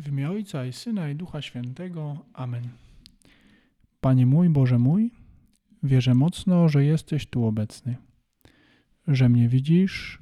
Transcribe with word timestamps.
W 0.00 0.08
imię 0.08 0.30
Ojca 0.30 0.66
i 0.66 0.72
Syna 0.72 1.10
i 1.10 1.14
Ducha 1.14 1.42
Świętego. 1.42 2.16
Amen. 2.32 2.68
Panie 4.00 4.26
mój, 4.26 4.48
Boże 4.48 4.78
mój, 4.78 5.10
wierzę 5.82 6.14
mocno, 6.14 6.68
że 6.68 6.84
jesteś 6.84 7.26
tu 7.26 7.44
obecny, 7.44 7.96
że 9.08 9.28
mnie 9.28 9.48
widzisz, 9.48 10.18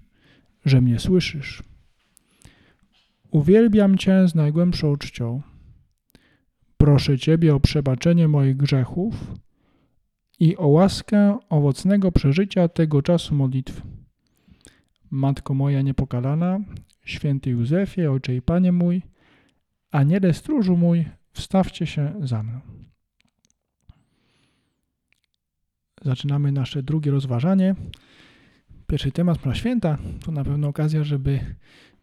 że 0.65 0.81
mnie 0.81 0.99
słyszysz. 0.99 1.63
Uwielbiam 3.31 3.99
Cię 3.99 4.29
z 4.29 4.35
najgłębszą 4.35 4.97
czcią. 4.97 5.43
Proszę 6.77 7.19
Ciebie 7.19 7.55
o 7.55 7.61
przebaczenie 7.61 8.29
moich 8.29 8.57
grzechów 8.57 9.35
i 10.41 10.57
o 10.57 10.67
łaskę 10.67 11.39
owocnego 11.49 12.13
przeżycia 12.13 12.69
tego 12.69 13.03
czasu 13.03 13.35
modlitwy. 13.35 13.83
Matko 15.11 15.55
moja 15.55 15.83
niepokalana, 15.83 16.61
święty 17.05 17.51
Józefie, 17.51 18.07
Ojcze 18.07 18.35
i 18.35 18.43
Panie 18.43 18.73
mój, 18.73 19.03
Aniele 19.91 20.35
stróżu 20.35 20.77
mój, 20.77 21.05
wstawcie 21.33 21.87
się 21.87 22.15
za 22.23 22.43
mną. 22.43 22.61
Zaczynamy 26.05 26.53
nasze 26.53 26.83
drugie 26.83 27.11
rozważanie. 27.11 27.75
Pierwszy 28.87 29.13
temat 29.13 29.39
Msza 29.39 29.55
Święta 29.55 29.99
to 30.25 30.33
na 30.33 30.45
pewno 30.45 30.69
okazja, 30.69 31.05
żeby, 31.05 31.41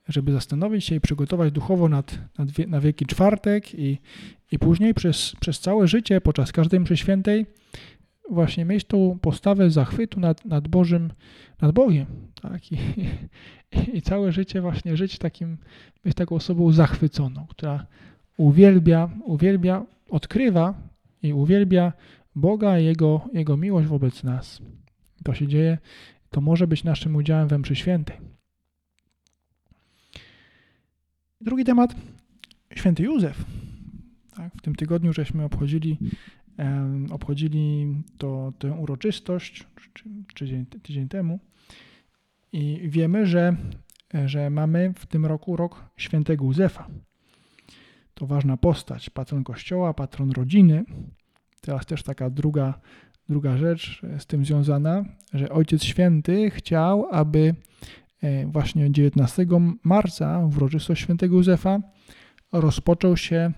żeby 0.08 0.32
zastanowić 0.32 0.86
się 0.86 0.96
i 0.96 1.02
przygotować 1.02 1.52
duchowo 1.52 1.90
nad, 1.90 2.20
nad 2.38 2.52
wie, 2.52 2.68
na 2.68 2.82
Wielki 2.82 3.06
Czwartek 3.06 3.74
i, 3.76 3.98
i 4.52 4.60
później 4.60 4.94
przez, 4.94 5.36
przez 5.40 5.60
całe 5.60 5.88
życie, 5.88 6.22
podczas 6.22 6.52
każdej 6.52 6.80
mszy 6.80 6.98
świętej 6.98 7.46
właśnie 8.30 8.66
mieć 8.66 8.84
tą 8.86 9.20
postawę 9.22 9.70
zachwytu 9.70 10.20
nad, 10.20 10.46
nad 10.46 10.68
Bożym, 10.68 11.12
nad 11.62 11.72
Bogiem. 11.72 12.06
Tak? 12.42 12.72
I, 12.72 12.78
i, 13.98 14.02
całe 14.02 14.32
życie 14.32 14.62
właśnie 14.62 14.98
żyć 14.98 15.18
takim, 15.18 15.58
być 16.04 16.16
taką 16.16 16.36
osobą 16.36 16.72
zachwyconą, 16.72 17.46
która 17.50 17.86
uwielbia, 18.38 19.10
uwielbia, 19.24 19.86
odkrywa 20.10 20.74
i 21.24 21.34
uwielbia 21.34 21.94
Boga 22.36 22.80
i 22.80 22.86
Jego, 22.86 23.30
Jego 23.34 23.58
miłość 23.58 23.88
wobec 23.88 24.24
nas. 24.24 24.62
To 25.24 25.34
się 25.34 25.48
dzieje, 25.48 25.78
to 26.30 26.42
może 26.42 26.68
być 26.68 26.84
naszym 26.84 27.16
udziałem 27.16 27.48
we 27.48 27.58
mszy 27.58 27.76
świętej. 27.76 28.18
Drugi 31.42 31.64
temat, 31.64 31.96
święty 32.76 33.04
Józef. 33.04 33.46
Tak, 34.36 34.54
w 34.56 34.62
tym 34.62 34.76
tygodniu 34.76 35.14
żeśmy 35.14 35.44
obchodzili 35.44 35.98
obchodzili 37.12 37.88
to, 38.18 38.54
tę 38.60 38.74
uroczystość 38.74 39.68
tydzień, 40.36 40.66
tydzień 40.66 41.08
temu 41.08 41.40
i 42.52 42.82
wiemy, 42.90 43.26
że, 43.26 43.56
że 44.26 44.50
mamy 44.50 44.94
w 44.96 45.06
tym 45.06 45.26
roku 45.26 45.56
rok 45.56 45.86
świętego 45.98 46.46
Józefa. 46.46 46.88
To 48.14 48.26
ważna 48.26 48.58
postać, 48.58 49.10
patron 49.10 49.44
kościoła, 49.44 49.94
patron 49.94 50.32
rodziny. 50.32 50.86
Teraz 51.62 51.86
też 51.86 52.04
taka 52.04 52.30
druga, 52.30 52.80
druga 53.30 53.58
rzecz 53.58 54.02
z 54.20 54.26
tym 54.26 54.46
związana, 54.46 55.06
że 55.34 55.50
Ojciec 55.50 55.84
Święty 55.84 56.50
chciał, 56.50 57.08
aby 57.12 57.56
e, 58.22 58.46
właśnie 58.48 58.92
19 58.92 59.46
marca 59.84 60.48
w 60.48 60.58
uroczystość 60.58 61.02
świętego 61.02 61.36
Józefa 61.36 61.80
rozpoczął 62.52 63.18
się 63.18 63.52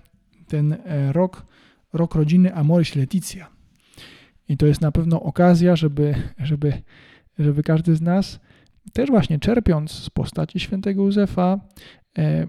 ten 0.46 0.72
e, 0.72 1.12
rok 1.12 1.46
rok 1.92 2.14
rodziny 2.14 2.54
Amoris 2.54 2.96
Leticia. 2.96 3.48
I 4.48 4.56
to 4.56 4.66
jest 4.66 4.80
na 4.80 4.92
pewno 4.92 5.22
okazja, 5.22 5.76
żeby, 5.76 6.14
żeby, 6.38 6.72
żeby 7.38 7.62
każdy 7.62 7.96
z 7.96 8.00
nas 8.00 8.40
też 8.92 9.10
właśnie 9.10 9.38
czerpiąc 9.38 9.92
z 9.92 10.10
postaci 10.10 10.60
świętego 10.60 11.02
Józefa 11.02 11.60
e, 12.18 12.46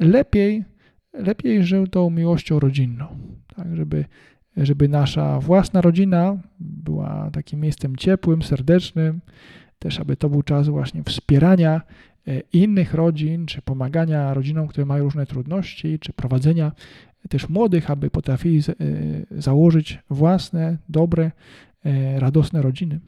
lepiej, 0.00 0.64
lepiej 1.12 1.64
żył 1.64 1.86
tą 1.86 2.10
miłością 2.10 2.60
rodzinną. 2.60 3.06
Tak, 3.56 3.76
żeby, 3.76 4.04
żeby 4.56 4.88
nasza 4.88 5.40
własna 5.40 5.80
rodzina 5.80 6.38
była 6.60 7.30
takim 7.32 7.60
miejscem 7.60 7.96
ciepłym, 7.96 8.42
serdecznym, 8.42 9.20
też 9.78 10.00
aby 10.00 10.16
to 10.16 10.28
był 10.28 10.42
czas 10.42 10.68
właśnie 10.68 11.04
wspierania 11.04 11.80
e, 12.26 12.40
innych 12.52 12.94
rodzin, 12.94 13.46
czy 13.46 13.62
pomagania 13.62 14.34
rodzinom, 14.34 14.68
które 14.68 14.86
mają 14.86 15.04
różne 15.04 15.26
trudności, 15.26 15.98
czy 15.98 16.12
prowadzenia 16.12 16.72
też 17.28 17.48
młodych, 17.48 17.90
aby 17.90 18.10
potrafili 18.10 18.58
e, 18.58 18.62
założyć 19.30 19.98
własne, 20.10 20.78
dobre, 20.88 21.30
e, 21.84 22.20
radosne 22.20 22.62
rodziny. 22.62 23.00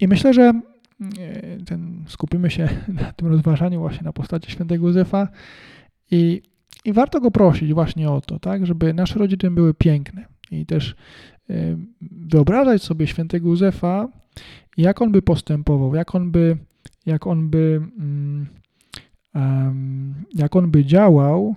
I 0.00 0.08
myślę, 0.08 0.34
że 0.34 0.42
e, 0.42 0.60
ten, 1.64 2.04
skupimy 2.06 2.50
się 2.50 2.68
na 3.02 3.12
tym 3.12 3.28
rozważaniu 3.28 3.80
właśnie 3.80 4.02
na 4.02 4.12
postaci 4.12 4.50
świętego 4.50 4.86
Józefa 4.86 5.28
i, 6.10 6.42
i 6.84 6.92
warto 6.92 7.20
go 7.20 7.30
prosić 7.30 7.74
właśnie 7.74 8.10
o 8.10 8.20
to, 8.20 8.38
tak, 8.38 8.66
żeby 8.66 8.94
nasze 8.94 9.18
rodziny 9.18 9.50
były 9.50 9.74
piękne 9.74 10.24
i 10.50 10.66
też 10.66 10.94
wyobrażać 12.00 12.82
sobie 12.82 13.06
świętego 13.06 13.48
Józefa, 13.48 14.08
jak 14.76 15.02
on 15.02 15.12
by 15.12 15.22
postępował, 15.22 15.94
jak 15.94 16.14
on 16.14 16.30
by, 16.30 16.56
jak 17.06 17.26
on 17.26 17.50
by 17.50 17.80
mm, 17.98 18.46
jak 20.34 20.56
on 20.56 20.70
by 20.70 20.84
działał 20.84 21.54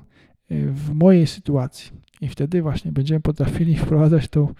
y, 0.51 0.71
w 0.71 0.93
mojej 0.93 1.27
sytuacji. 1.27 1.91
I 2.21 2.27
wtedy 2.27 2.61
właśnie 2.61 2.91
będziemy 2.91 3.19
potrafili 3.19 3.75
wprowadzać 3.85 4.27
tą, 4.27 4.53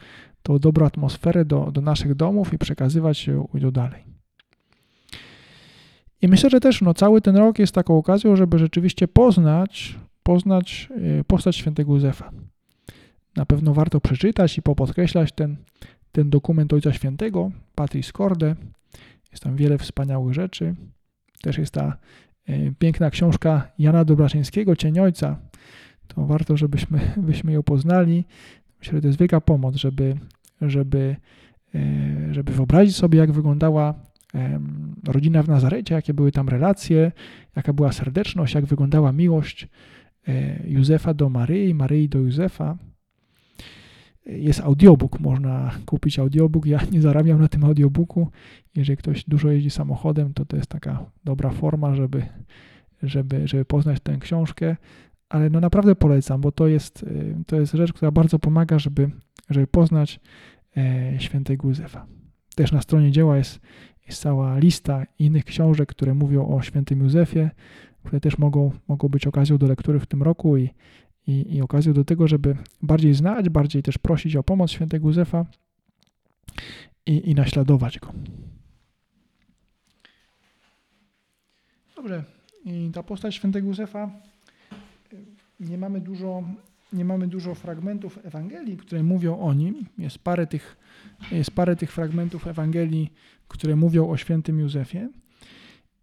tą 0.44 0.60
dobrą 0.60 0.86
atmosferę 0.86 1.46
do, 1.46 1.72
do 1.72 1.82
naszych 1.82 2.16
domów 2.16 2.54
i 2.54 2.58
przekazywać 2.58 3.28
ją 3.28 3.48
dalej. 3.72 4.04
I 6.22 6.28
myślę, 6.28 6.50
że 6.50 6.60
też 6.60 6.82
no, 6.82 6.94
cały 6.94 7.22
ten 7.22 7.36
rok 7.36 7.60
jest 7.60 7.74
taką 7.74 7.98
okazją, 7.98 8.36
żeby 8.36 8.60
rzeczywiście 8.60 9.08
poznać, 9.08 9.96
poznać 10.24 10.90
y, 11.20 11.24
postać 11.24 11.56
świętego 11.56 11.94
Józefa. 11.94 12.32
Na 13.36 13.46
pewno 13.46 13.74
warto 13.74 14.02
przeczytać 14.02 14.58
i 14.58 14.62
popodkreślać 14.62 15.32
ten, 15.32 15.56
ten 16.12 16.30
dokument 16.30 16.74
Ojca 16.74 16.94
Świętego, 16.94 17.52
Patris 17.76 18.12
Corde. 18.12 18.56
Jest 19.32 19.44
tam 19.44 19.56
wiele 19.56 19.78
wspaniałych 19.78 20.34
rzeczy. 20.34 20.76
Też 21.42 21.58
jest 21.58 21.74
ta 21.74 21.98
E, 22.27 22.27
piękna 22.80 23.10
książka 23.10 23.68
Jana 23.80 24.06
Dobraczyńskiego, 24.06 24.76
Cień 24.76 25.00
Ojca. 25.00 25.40
To 26.08 26.26
warto, 26.26 26.58
żebyśmy 26.58 27.00
byśmy 27.18 27.52
ją 27.54 27.64
poznali. 27.64 28.26
Myślę, 28.80 28.98
że 28.98 29.02
to 29.02 29.08
jest 29.08 29.20
wielka 29.20 29.42
pomoc, 29.42 29.76
żeby, 29.76 30.16
żeby, 30.62 31.16
e, 31.76 32.34
żeby 32.34 32.52
wyobrazić 32.52 32.96
sobie, 32.96 33.20
jak 33.20 33.32
wyglądała 33.32 33.94
rodzina 35.08 35.44
w 35.44 35.48
Nazarecie, 35.48 35.96
jakie 35.96 36.14
były 36.14 36.32
tam 36.32 36.50
relacje, 36.50 37.12
jaka 37.56 37.74
była 37.74 37.92
serdeczność, 37.92 38.56
jak 38.56 38.66
wyglądała 38.66 39.12
miłość 39.12 39.68
e, 40.28 40.60
Józefa 40.68 41.14
do 41.14 41.30
Maryi, 41.30 41.74
Maryi 41.74 42.10
do 42.10 42.20
Józefa. 42.20 42.78
Jest 44.30 44.60
audiobook, 44.60 45.20
można 45.20 45.72
kupić 45.86 46.20
audiobook. 46.20 46.66
Ja 46.66 46.80
nie 46.92 47.02
zarabiam 47.02 47.42
na 47.42 47.48
tym 47.48 47.64
audiobooku. 47.64 48.28
Jeżeli 48.76 48.98
ktoś 48.98 49.24
dużo 49.24 49.52
jeździ 49.52 49.70
samochodem, 49.70 50.34
to 50.34 50.46
to 50.46 50.56
jest 50.58 50.70
taka 50.70 51.06
dobra 51.24 51.50
forma, 51.50 51.96
żeby, 51.96 52.24
żeby, 53.04 53.48
żeby 53.48 53.66
poznać 53.66 54.00
tę 54.00 54.18
książkę. 54.18 54.76
Ale 55.30 55.50
no 55.50 55.60
naprawdę 55.60 55.96
polecam, 55.96 56.42
bo 56.42 56.52
to 56.52 56.68
jest, 56.68 57.06
to 57.48 57.60
jest 57.60 57.74
rzecz, 57.74 57.94
która 57.94 58.12
bardzo 58.12 58.40
pomaga, 58.40 58.80
żeby, 58.80 59.10
żeby 59.50 59.68
poznać 59.68 60.20
e, 60.78 61.14
świętego 61.20 61.68
Józefa. 61.68 62.06
Też 62.56 62.72
na 62.72 62.82
stronie 62.82 63.12
dzieła 63.12 63.38
jest, 63.38 63.60
jest 64.08 64.22
cała 64.22 64.60
lista 64.60 65.06
innych 65.20 65.46
książek, 65.46 65.90
które 65.90 66.14
mówią 66.14 66.48
o 66.48 66.62
świętym 66.62 67.00
Józefie, 67.00 67.50
które 68.04 68.20
też 68.20 68.38
mogą, 68.38 68.72
mogą 68.88 69.08
być 69.08 69.28
okazją 69.28 69.58
do 69.58 69.68
lektury 69.68 70.00
w 70.00 70.06
tym 70.06 70.24
roku 70.24 70.58
i, 70.58 70.70
i, 71.28 71.56
i 71.56 71.62
okazją 71.62 71.94
do 71.94 72.06
tego, 72.06 72.28
żeby 72.28 72.58
bardziej 72.82 73.14
znać, 73.14 73.50
bardziej 73.50 73.84
też 73.84 73.98
prosić 73.98 74.36
o 74.36 74.44
pomoc 74.44 74.72
świętego 74.72 75.08
Józefa 75.08 75.46
i, 77.06 77.30
i 77.30 77.36
naśladować 77.36 78.00
go. 78.00 78.14
Dobrze. 81.96 82.24
I 82.66 82.92
ta 82.94 83.04
postać 83.04 83.36
świętego 83.36 83.68
Józefa, 83.68 84.12
nie 85.60 85.78
mamy 85.78 86.02
dużo, 86.02 86.44
nie 86.94 87.06
mamy 87.06 87.28
dużo 87.28 87.56
fragmentów 87.56 88.20
Ewangelii, 88.24 88.78
które 88.78 89.04
mówią 89.04 89.40
o 89.40 89.54
nim. 89.54 89.86
Jest 89.98 90.20
parę 90.20 90.48
tych, 90.48 90.78
jest 91.32 91.52
parę 91.52 91.76
tych 91.76 91.92
fragmentów 91.92 92.48
Ewangelii, 92.48 93.14
które 93.48 93.76
mówią 93.76 94.10
o 94.10 94.18
świętym 94.18 94.60
Józefie. 94.60 95.08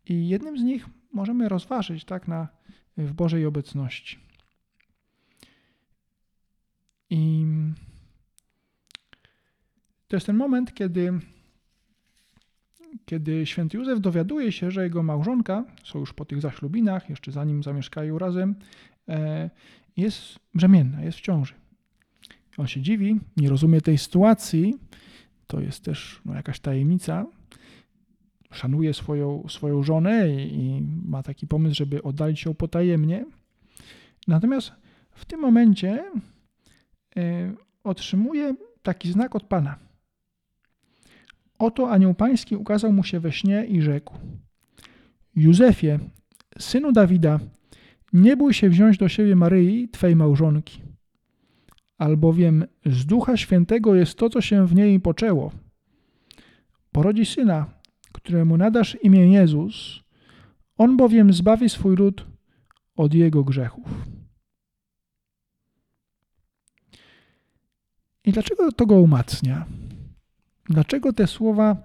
I 0.09 0.29
jednym 0.29 0.59
z 0.59 0.62
nich 0.62 0.87
możemy 1.12 1.49
rozważyć 1.49 2.05
tak 2.05 2.29
na, 2.29 2.49
w 2.97 3.12
Bożej 3.12 3.47
obecności. 3.47 4.19
I 7.11 7.47
to 10.09 10.17
jest 10.17 10.27
ten 10.27 10.37
moment, 10.37 10.75
kiedy, 10.75 11.12
kiedy 13.05 13.47
święty 13.47 13.77
Józef 13.77 14.01
dowiaduje 14.01 14.53
się, 14.53 14.71
że 14.71 14.85
jego 14.85 15.03
małżonka, 15.03 15.65
są 15.85 15.99
już 15.99 16.12
po 16.12 16.25
tych 16.25 16.41
zaślubinach, 16.41 17.11
jeszcze 17.11 17.33
zanim 17.33 17.62
zamieszkają 17.62 18.19
razem, 18.19 18.55
e, 19.09 19.51
jest 19.97 20.39
brzemienna, 20.55 21.03
jest 21.03 21.19
w 21.19 21.21
ciąży. 21.21 21.55
On 22.56 22.67
się 22.67 22.81
dziwi, 22.81 23.21
nie 23.37 23.49
rozumie 23.49 23.81
tej 23.81 23.99
sytuacji, 23.99 24.75
to 25.47 25.61
jest 25.61 25.85
też 25.85 26.21
no, 26.25 26.35
jakaś 26.35 26.61
tajemnica. 26.61 27.27
szanuje 28.53 28.95
swoją, 28.95 29.49
swoją 29.49 29.83
żonę 29.83 30.31
i, 30.31 30.55
i 30.55 30.83
ma 31.05 31.23
taki 31.23 31.47
pomysł, 31.47 31.75
żeby 31.75 32.03
oddalić 32.03 32.41
się 32.41 32.55
potajemnie. 32.55 33.25
Natomiast 34.29 34.73
w 35.11 35.25
tym 35.25 35.41
momencie 35.41 36.05
otrzymuje 37.84 38.55
taki 38.82 39.12
znak 39.12 39.37
od 39.37 39.43
Pana. 39.43 39.78
Oto 41.58 41.90
anioł 41.90 42.14
pański 42.14 42.56
ukazał 42.56 42.93
mu 42.93 43.05
się 43.05 43.20
we 43.20 43.32
śnie 43.32 43.64
i 43.66 43.82
rzekł: 43.82 44.14
Józefie, 45.37 45.99
synu 46.58 46.93
Dawida, 46.93 47.40
nie 48.12 48.37
bój 48.37 48.55
się 48.55 48.69
wziąć 48.69 48.99
do 48.99 49.08
siebie 49.08 49.37
Maryi, 49.37 49.88
twej 49.88 50.16
małżonki, 50.16 50.82
albowiem 51.99 52.64
z 52.87 53.06
Ducha 53.06 53.37
Świętego 53.37 53.94
jest 53.94 54.19
to, 54.19 54.31
co 54.31 54.40
się 54.40 54.66
w 54.66 54.75
niej 54.75 55.00
poczęło. 55.00 55.52
Porodzi 56.93 57.26
syna, 57.26 57.66
któremu 58.12 58.56
nadasz 58.56 58.96
imię 59.02 59.32
Jezus, 59.32 60.00
on 60.78 60.96
bowiem 60.96 61.32
zbawi 61.32 61.69
swój 61.69 61.96
lud 61.96 62.26
od 62.96 63.14
jego 63.14 63.44
grzechów. 63.44 64.13
I 68.25 68.32
dlaczego 68.32 68.73
to 68.73 68.87
go 68.87 68.94
umacnia? 68.94 69.67
Dlaczego 70.69 71.12
te 71.12 71.26
słowa 71.26 71.76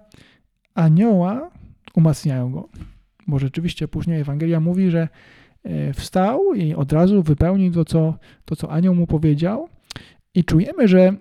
anioła 0.74 1.50
umacniają 1.94 2.52
go? 2.52 2.68
Bo 3.26 3.38
rzeczywiście 3.38 3.88
później 3.88 4.20
Ewangelia 4.20 4.60
mówi, 4.60 4.90
że 4.90 5.08
e, 5.64 5.92
wstał 5.92 6.54
i 6.54 6.74
od 6.74 6.92
razu 6.92 7.22
wypełnił 7.22 7.72
to, 7.72 7.84
co, 7.84 8.18
to, 8.44 8.56
co 8.56 8.70
anioł 8.70 8.94
mu 8.94 9.06
powiedział. 9.06 9.68
I 10.34 10.44
czujemy, 10.44 10.88
że 10.88 11.12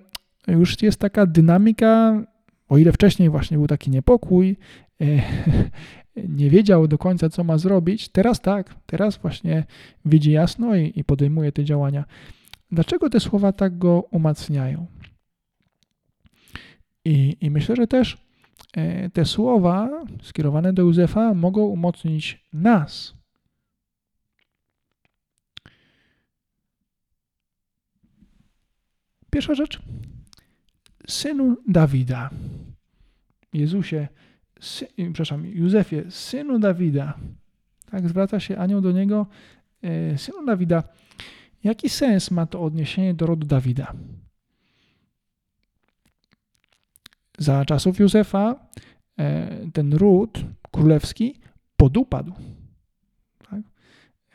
już 0.48 0.82
jest 0.82 1.00
taka 1.00 1.26
dynamika, 1.26 2.24
o 2.70 2.78
ile 2.78 2.92
wcześniej 2.92 3.30
właśnie 3.30 3.58
był 3.58 3.68
taki 3.68 3.92
niepokój, 3.92 4.58
e, 5.02 5.06
nie 6.40 6.50
wiedział 6.50 6.88
do 6.88 6.98
końca, 6.98 7.30
co 7.30 7.44
ma 7.44 7.58
zrobić, 7.58 8.10
teraz 8.10 8.42
tak, 8.42 8.76
teraz 8.86 9.18
właśnie 9.18 9.66
widzi 10.06 10.32
jasno 10.32 10.76
i, 10.76 10.92
i 10.96 11.04
podejmuje 11.04 11.52
te 11.52 11.64
działania. 11.64 12.06
Dlaczego 12.72 13.10
te 13.10 13.20
słowa 13.20 13.52
tak 13.52 13.78
go 13.78 14.02
umacniają? 14.12 14.88
I, 17.06 17.38
I 17.42 17.52
myślę, 17.52 17.76
że 17.76 17.88
też 17.88 18.18
e, 18.74 19.10
te 19.10 19.26
słowa 19.26 19.90
skierowane 20.22 20.74
do 20.74 20.82
Józefa 20.82 21.34
mogą 21.34 21.62
umocnić 21.62 22.46
nas. 22.54 23.20
Pierwsza 29.30 29.56
rzecz. 29.56 29.82
Synu 31.08 31.58
Dawida. 31.68 32.30
Jezusie, 33.54 34.08
sy, 34.60 34.88
przepraszam, 34.96 35.46
Józefie, 35.46 36.04
synu 36.10 36.60
Dawida. 36.60 37.18
Tak 37.92 38.10
zwraca 38.10 38.40
się 38.40 38.58
anioł 38.58 38.82
do 38.82 38.92
niego, 38.92 39.28
e, 39.82 40.18
synu 40.18 40.46
Dawida. 40.46 40.84
Jaki 41.64 41.90
sens 41.90 42.32
ma 42.32 42.46
to 42.46 42.62
odniesienie 42.62 43.14
do 43.14 43.26
rodu 43.26 43.48
Dawida? 43.48 43.94
Za 47.40 47.66
czasów 47.66 48.00
Józefa 48.00 48.56
e, 49.20 49.50
ten 49.74 49.94
ród 49.94 50.46
królewski 50.72 51.36
podupadł. 51.78 52.34
Tak? 53.50 53.62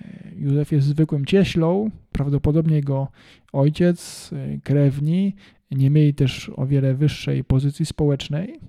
E, 0.01 0.31
Józef 0.37 0.73
jest 0.73 0.87
zwykłym 0.87 1.25
cieślą, 1.25 1.91
prawdopodobnie 2.13 2.77
jego 2.77 3.09
ojciec, 3.53 4.31
e, 4.33 4.59
krewni 4.61 5.35
nie 5.71 5.91
mieli 5.91 6.15
też 6.15 6.51
o 6.57 6.67
wiele 6.67 6.95
wyższej 6.95 7.45
pozycji 7.45 7.87
społecznej, 7.87 8.61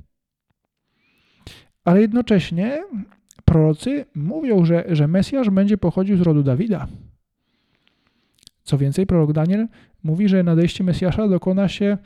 ale 1.83 2.01
jednocześnie 2.01 2.83
prorocy 3.45 4.05
mówią, 4.15 4.65
że, 4.65 4.85
że 4.89 5.07
Mesjasz 5.07 5.49
będzie 5.49 5.77
pochodził 5.77 6.17
z 6.17 6.21
rodu 6.21 6.43
Dawida. 6.43 6.87
Co 8.63 8.77
więcej, 8.77 9.05
prorok 9.05 9.33
Daniel 9.33 9.67
mówi, 10.03 10.29
że 10.29 10.43
nadejście 10.43 10.83
Mesjasza 10.83 11.27
dokona 11.27 11.67
się 11.67 11.97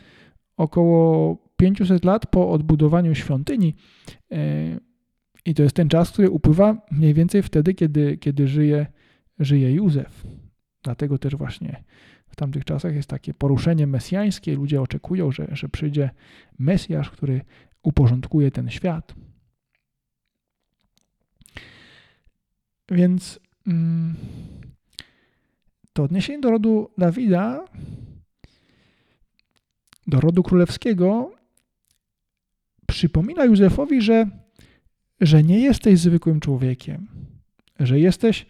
około 0.58 1.38
500 1.60 2.06
lat 2.06 2.26
po 2.26 2.52
odbudowaniu 2.52 3.16
świątyni. 3.16 3.76
E, 4.32 4.38
I 5.46 5.54
to 5.54 5.64
jest 5.64 5.76
ten 5.76 5.90
czas, 5.90 6.12
który 6.12 6.30
upływa 6.30 6.82
mniej 6.92 7.14
więcej 7.14 7.44
wtedy, 7.44 7.74
kiedy, 7.74 8.18
kiedy 8.18 8.48
żyje, 8.48 8.86
żyje 9.40 9.74
Józef. 9.74 10.28
Dlatego 10.84 11.18
też 11.18 11.36
właśnie 11.36 11.84
w 12.28 12.36
tamtych 12.36 12.66
czasach 12.66 12.96
jest 12.96 13.10
takie 13.10 13.34
poruszenie 13.34 13.88
mesjańskie. 13.88 14.56
Ludzie 14.56 14.82
oczekują, 14.82 15.32
że, 15.32 15.48
że 15.52 15.70
przyjdzie 15.70 16.10
Mesjasz, 16.60 17.10
który 17.10 17.42
uporządkuje 17.84 18.52
ten 18.52 18.70
świat. 18.70 19.16
Więc 22.92 23.40
mm, 23.68 24.16
to 25.94 26.04
odniesienie 26.04 26.40
do 26.40 26.52
rodu 26.52 26.92
Dawida, 26.98 27.66
do 30.08 30.20
rodu 30.20 30.44
królewskiego, 30.44 31.39
przypomina 32.90 33.46
Józefowi, 33.46 34.02
że, 34.02 34.28
że 35.22 35.44
nie 35.44 35.60
jesteś 35.60 36.00
zwykłym 36.00 36.40
człowiekiem, 36.40 37.08
że 37.80 38.00
jesteś 38.00 38.46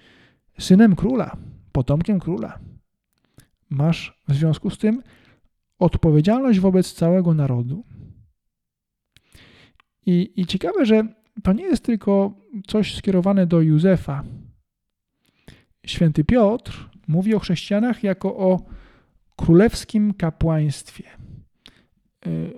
synem 0.60 0.96
króla, 0.96 1.38
potomkiem 1.72 2.20
króla. 2.20 2.60
Masz 3.70 4.20
w 4.28 4.34
związku 4.34 4.70
z 4.70 4.78
tym 4.78 5.04
odpowiedzialność 5.80 6.60
wobec 6.60 6.94
całego 6.94 7.34
narodu. 7.34 7.84
I, 10.06 10.32
I 10.36 10.46
ciekawe, 10.46 10.86
że 10.86 11.08
to 11.44 11.54
nie 11.54 11.64
jest 11.64 11.84
tylko 11.84 12.34
coś 12.68 12.96
skierowane 12.96 13.48
do 13.48 13.62
Józefa. 13.62 14.24
Święty 15.86 16.24
Piotr 16.24 16.90
mówi 17.08 17.36
o 17.36 17.40
chrześcijanach 17.40 18.04
jako 18.04 18.38
o 18.38 18.66
królewskim 19.36 20.14
kapłaństwie. 20.14 21.04
Y, 22.28 22.54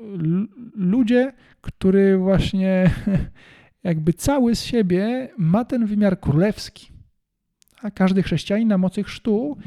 ludzie, 0.76 1.34
który 1.62 2.18
właśnie 2.18 2.92
jakby 3.84 4.14
cały 4.14 4.56
z 4.56 4.64
siebie 4.64 5.30
ma 5.38 5.66
ten 5.66 5.86
wymiar 5.86 6.20
królewski. 6.20 6.92
A 7.82 7.92
każdy 7.92 8.24
chrześcijanin 8.24 8.68
na 8.68 8.78
mocy 8.78 9.04
chrztu 9.04 9.58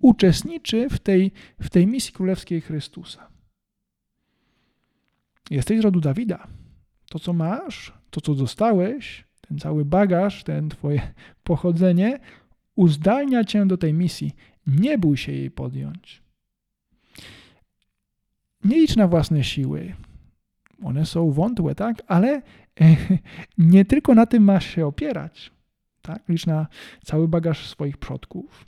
uczestniczy 0.00 0.88
w 0.90 0.98
tej, 0.98 1.32
w 1.60 1.70
tej 1.70 1.86
misji 1.86 2.12
królewskiej 2.12 2.60
Chrystusa. 2.60 3.30
Jesteś 5.50 5.80
z 5.80 5.82
rodu 5.82 6.00
Dawida. 6.00 6.46
To, 7.10 7.18
co 7.18 7.32
masz, 7.32 7.92
to, 8.10 8.20
co 8.20 8.34
dostałeś, 8.34 9.24
ten 9.48 9.58
cały 9.58 9.84
bagaż, 9.84 10.44
ten 10.44 10.68
twoje 10.68 11.00
pochodzenie, 11.44 12.18
uzdalnia 12.76 13.44
cię 13.44 13.66
do 13.66 13.76
tej 13.76 13.94
misji. 13.94 14.32
Nie 14.66 14.98
bój 14.98 15.16
się 15.16 15.32
jej 15.32 15.50
podjąć. 15.50 16.22
Nie 18.64 18.76
licz 18.76 18.96
na 18.96 19.08
własne 19.08 19.44
siły. 19.44 19.94
One 20.84 21.06
są 21.06 21.30
wątłe, 21.30 21.74
tak? 21.74 22.02
Ale 22.06 22.42
nie 23.58 23.84
tylko 23.84 24.14
na 24.14 24.26
tym 24.26 24.44
masz 24.44 24.66
się 24.66 24.86
opierać. 24.86 25.52
Tak? 26.02 26.28
Licz 26.28 26.46
na 26.46 26.66
cały 27.04 27.28
bagaż 27.28 27.68
swoich 27.68 27.96
przodków. 27.96 28.64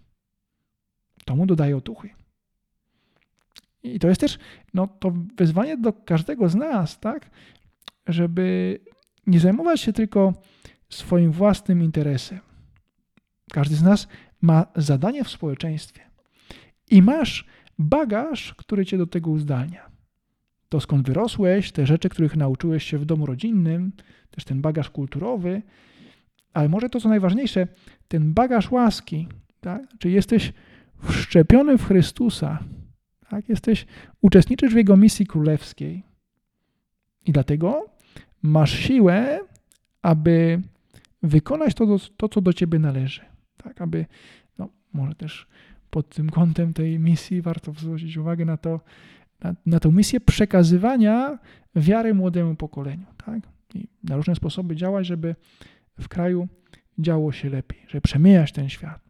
To 1.25 1.37
mu 1.37 1.47
dodaje 1.47 1.77
otuchy. 1.77 2.11
I 3.83 3.99
to 3.99 4.09
jest 4.09 4.21
też 4.21 4.39
no, 4.75 4.87
to 4.87 5.13
wyzwanie 5.37 5.77
do 5.77 5.93
każdego 5.93 6.49
z 6.49 6.55
nas, 6.55 7.01
tak? 7.01 7.31
Żeby 8.07 8.79
nie 9.27 9.41
zajmować 9.41 9.81
się 9.81 9.93
tylko 9.93 10.35
swoim 10.91 11.33
własnym 11.33 11.83
interesem. 11.83 12.41
Każdy 13.53 13.77
z 13.77 13.83
nas 13.83 14.09
ma 14.41 14.67
zadanie 14.77 15.25
w 15.25 15.31
społeczeństwie. 15.31 16.01
I 16.91 17.03
masz 17.03 17.47
bagaż, 17.79 18.55
który 18.55 18.87
cię 18.87 18.99
do 18.99 19.07
tego 19.07 19.31
uzdalnia. 19.31 19.91
To 20.69 20.81
skąd 20.81 21.07
wyrosłeś, 21.07 21.73
te 21.73 21.87
rzeczy, 21.87 22.09
których 22.09 22.37
nauczyłeś 22.37 22.85
się 22.85 22.99
w 22.99 23.05
domu 23.05 23.27
rodzinnym, 23.27 23.93
też 24.31 24.45
ten 24.45 24.61
bagaż 24.61 24.91
kulturowy, 24.91 25.63
ale 26.53 26.69
może 26.69 26.89
to, 26.89 27.01
co 27.01 27.09
najważniejsze, 27.09 27.69
ten 28.09 28.35
bagaż 28.35 28.71
łaski, 28.71 29.29
tak? 29.61 29.83
czy 29.99 30.11
jesteś 30.11 30.53
wszczepiony 31.03 31.79
w 31.79 31.87
Chrystusa, 31.87 32.59
tak? 33.31 33.49
jesteś, 33.49 33.87
uczestniczysz 34.21 34.75
w 34.75 34.77
Jego 34.77 34.97
misji 34.97 35.27
królewskiej. 35.27 36.03
I 37.27 37.33
dlatego 37.33 37.87
masz 38.43 38.79
siłę, 38.79 39.41
aby 40.03 40.63
wykonać 41.23 41.75
to, 41.75 41.97
to 42.17 42.29
co 42.29 42.41
do 42.41 42.53
ciebie 42.53 42.79
należy. 42.79 43.21
Tak? 43.57 43.81
Aby, 43.81 44.07
no, 44.59 44.69
może 44.93 45.15
też 45.15 45.47
pod 45.93 46.09
tym 46.09 46.31
kątem 46.31 46.73
tej 46.73 46.99
misji 46.99 47.43
warto 47.43 47.73
zwrócić 47.73 48.17
uwagę 48.17 48.45
na 48.45 48.57
to, 48.57 48.81
na, 49.41 49.55
na 49.67 49.81
tę 49.81 49.93
misję 49.93 50.21
przekazywania 50.21 51.39
wiary 51.75 52.15
młodemu 52.15 52.55
pokoleniu. 52.55 53.07
Tak? 53.27 53.41
I 53.75 53.89
na 54.05 54.17
różne 54.17 54.35
sposoby 54.35 54.77
działać, 54.77 55.07
żeby 55.07 55.37
w 56.01 56.09
kraju 56.09 56.49
działo 56.99 57.33
się 57.33 57.51
lepiej, 57.51 57.85
żeby 57.89 58.01
przemieniać 58.01 58.53
ten 58.53 58.69
świat. 58.69 59.01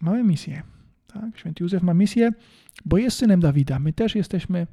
Mamy 0.00 0.24
misję. 0.24 0.62
Tak? 1.06 1.38
Święty 1.38 1.64
Józef 1.64 1.82
ma 1.82 1.94
misję, 1.94 2.30
bo 2.84 2.98
jest 2.98 3.18
synem 3.18 3.40
Dawida. 3.40 3.78
My 3.78 3.92
też 3.92 4.14
jesteśmy 4.14 4.66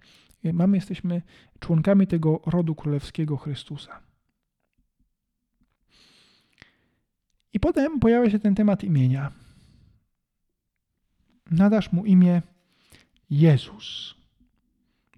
mamy, 0.43 0.77
jesteśmy 0.77 1.21
członkami 1.59 2.07
tego 2.07 2.41
rodu 2.45 2.75
królewskiego 2.75 3.37
Chrystusa. 3.37 4.10
I 7.53 7.59
potem 7.59 7.99
pojawia 7.99 8.29
się 8.29 8.39
ten 8.39 8.55
temat 8.55 8.83
imienia. 8.83 9.31
Nadasz 11.51 11.91
mu 11.91 12.05
imię 12.05 12.41
Jezus. 13.29 14.15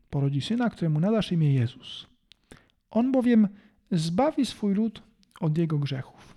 Porodzi 0.09 0.41
syna, 0.41 0.69
któremu 0.69 0.99
nadasz 0.99 1.31
imię 1.31 1.53
Jezus. 1.53 2.07
On 2.91 3.11
bowiem 3.11 3.47
zbawi 3.91 4.45
swój 4.45 4.73
lud 4.73 5.03
od 5.39 5.57
jego 5.57 5.79
grzechów. 5.79 6.35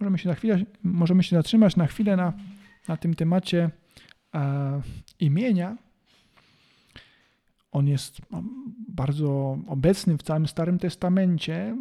Możemy 0.00 0.18
się, 0.18 0.28
na 0.28 0.34
chwilę, 0.34 0.64
możemy 0.82 1.22
się 1.22 1.36
zatrzymać 1.36 1.76
na 1.76 1.86
chwilę 1.86 2.16
na, 2.16 2.32
na 2.88 2.96
tym 2.96 3.14
temacie 3.14 3.70
e, 4.34 4.82
imienia. 5.20 5.76
On 7.72 7.88
jest 7.88 8.20
bardzo 8.88 9.58
obecny 9.66 10.18
w 10.18 10.22
całym 10.22 10.46
Starym 10.46 10.78
Testamencie 10.78 11.76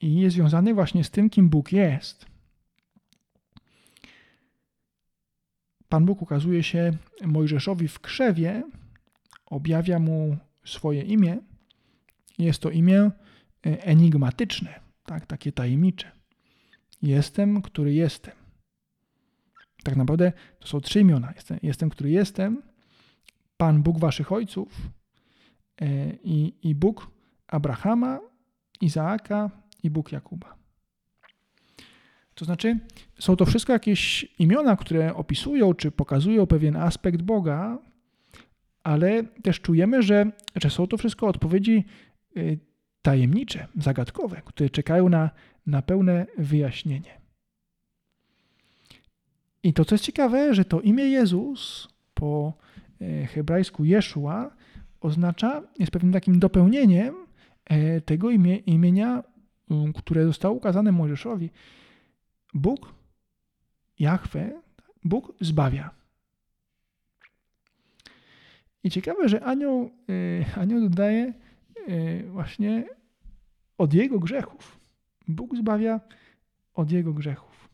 i 0.00 0.20
jest 0.20 0.36
związany 0.36 0.74
właśnie 0.74 1.04
z 1.04 1.10
tym, 1.10 1.30
kim 1.30 1.48
Bóg 1.48 1.72
jest. 1.72 2.26
Pan 5.88 6.06
Bóg 6.06 6.22
ukazuje 6.22 6.62
się 6.62 6.92
Mojżeszowi 7.24 7.88
w 7.88 8.00
krzewie, 8.00 8.62
objawia 9.46 9.98
mu 9.98 10.36
swoje 10.64 11.02
imię. 11.02 11.38
Jest 12.38 12.62
to 12.62 12.70
imię 12.70 13.00
e, 13.00 13.10
enigmatyczne, 13.84 14.80
tak, 15.04 15.26
takie 15.26 15.52
tajemnicze. 15.52 16.10
Jestem, 17.02 17.62
który 17.62 17.94
jestem. 17.94 18.34
Tak 19.84 19.96
naprawdę 19.96 20.32
to 20.58 20.68
są 20.68 20.80
trzy 20.80 21.00
imiona. 21.00 21.32
Jestem, 21.34 21.58
jestem 21.62 21.90
który 21.90 22.10
jestem, 22.10 22.62
Pan 23.56 23.82
Bóg 23.82 23.98
waszych 23.98 24.32
ojców 24.32 24.90
e, 25.80 26.12
i, 26.24 26.54
i 26.62 26.74
Bóg 26.74 27.10
Abrahama, 27.46 28.20
Izaaka 28.80 29.61
i 29.82 29.90
Bóg 29.90 30.12
Jakuba. 30.12 30.54
To 32.34 32.44
znaczy, 32.44 32.78
są 33.18 33.36
to 33.36 33.46
wszystko 33.46 33.72
jakieś 33.72 34.26
imiona, 34.38 34.76
które 34.76 35.14
opisują 35.14 35.74
czy 35.74 35.90
pokazują 35.90 36.46
pewien 36.46 36.76
aspekt 36.76 37.22
Boga, 37.22 37.78
ale 38.82 39.22
też 39.42 39.60
czujemy, 39.60 40.02
że, 40.02 40.30
że 40.56 40.70
są 40.70 40.86
to 40.86 40.96
wszystko 40.96 41.26
odpowiedzi 41.26 41.84
y, 42.36 42.58
tajemnicze, 43.02 43.66
zagadkowe, 43.78 44.42
które 44.44 44.70
czekają 44.70 45.08
na, 45.08 45.30
na 45.66 45.82
pełne 45.82 46.26
wyjaśnienie. 46.38 47.20
I 49.62 49.72
to, 49.72 49.84
co 49.84 49.94
jest 49.94 50.04
ciekawe, 50.04 50.54
że 50.54 50.64
to 50.64 50.80
imię 50.80 51.04
Jezus 51.04 51.88
po 52.14 52.52
y, 53.02 53.26
hebrajsku 53.26 53.84
Jeszua 53.84 54.50
oznacza, 55.00 55.62
jest 55.78 55.92
pewnym 55.92 56.12
takim 56.12 56.38
dopełnieniem 56.38 57.14
y, 57.72 58.00
tego 58.00 58.30
imienia, 58.66 59.22
które 59.96 60.26
zostało 60.26 60.54
ukazane 60.54 60.92
Mojżeszowi. 60.92 61.50
Bóg, 62.54 62.94
Jahwe, 63.98 64.62
Bóg 65.04 65.32
zbawia. 65.40 65.90
I 68.84 68.90
ciekawe, 68.90 69.28
że 69.28 69.44
anioł, 69.44 69.90
yy, 70.08 70.44
anioł 70.56 70.80
dodaje 70.80 71.32
yy, 71.88 72.22
właśnie 72.30 72.84
od 73.78 73.94
jego 73.94 74.18
grzechów. 74.18 74.80
Bóg 75.28 75.56
zbawia 75.56 76.00
od 76.74 76.90
jego 76.90 77.12
grzechów. 77.12 77.68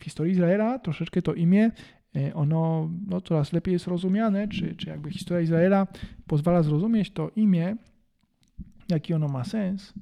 W 0.00 0.04
historii 0.04 0.32
Izraela 0.32 0.78
troszeczkę 0.78 1.22
to 1.22 1.34
imię, 1.34 1.70
ono 2.34 2.90
no, 3.06 3.20
coraz 3.20 3.52
lepiej 3.52 3.72
jest 3.72 3.86
rozumiane, 3.86 4.48
czy, 4.48 4.76
czy 4.76 4.88
jakby 4.88 5.10
historia 5.10 5.40
Izraela 5.40 5.86
pozwala 6.26 6.62
zrozumieć 6.62 7.10
to 7.10 7.30
imię, 7.36 7.76
jaki 8.88 9.14
ono 9.14 9.28
ma 9.28 9.44
sens. 9.44 9.94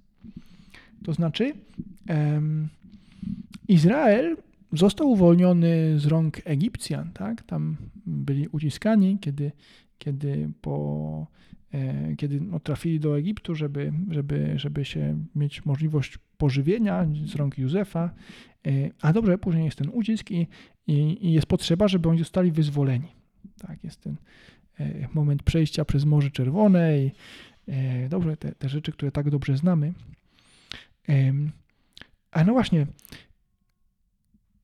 To 1.07 1.13
znaczy, 1.13 1.53
Izrael 3.69 4.37
został 4.73 5.11
uwolniony 5.11 5.99
z 5.99 6.07
rąk 6.07 6.41
Egipcjan, 6.45 7.11
tak? 7.13 7.43
Tam 7.43 7.77
byli 8.07 8.49
uciskani, 8.49 9.19
kiedy, 9.21 9.53
kiedy, 9.99 10.51
po, 10.61 11.27
e, 11.75 12.17
kiedy 12.17 12.41
no, 12.41 12.61
trafili 12.61 13.01
do 13.01 13.19
Egiptu, 13.19 13.55
żeby, 13.55 13.93
żeby, 14.11 14.53
żeby 14.57 14.85
się 14.85 15.19
mieć 15.35 15.65
możliwość 15.65 16.19
pożywienia 16.39 17.07
z 17.25 17.35
rąk 17.35 17.59
Józefa. 17.59 18.11
E, 18.67 18.71
a 19.03 19.13
dobrze, 19.13 19.39
później 19.39 19.65
jest 19.65 19.79
ten 19.79 19.91
ucisk 19.93 20.31
i, 20.31 20.47
i, 20.87 21.27
i 21.27 21.33
jest 21.33 21.47
potrzeba, 21.47 21.89
żeby 21.89 22.09
oni 22.09 22.19
zostali 22.19 22.53
wyzwoleni. 22.53 23.09
Tak, 23.59 23.85
jest 23.85 24.01
ten 24.01 24.17
e, 24.81 25.09
moment 25.15 25.43
przejścia 25.43 25.85
przez 25.85 26.05
Morze 26.05 26.31
Czerwone 26.31 26.99
i 26.99 27.11
dobrze, 28.09 28.37
te, 28.37 28.53
te 28.53 28.69
rzeczy, 28.69 28.93
które 28.93 29.13
tak 29.13 29.31
dobrze 29.31 29.57
znamy. 29.57 29.93
A 32.31 32.45
no 32.45 32.53
właśnie, 32.53 32.87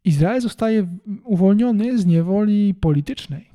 Izrael 0.04 0.40
zostaje 0.40 0.86
uwolniony 1.24 1.98
z 1.98 2.06
niewoli 2.06 2.74
politycznej. 2.74 3.50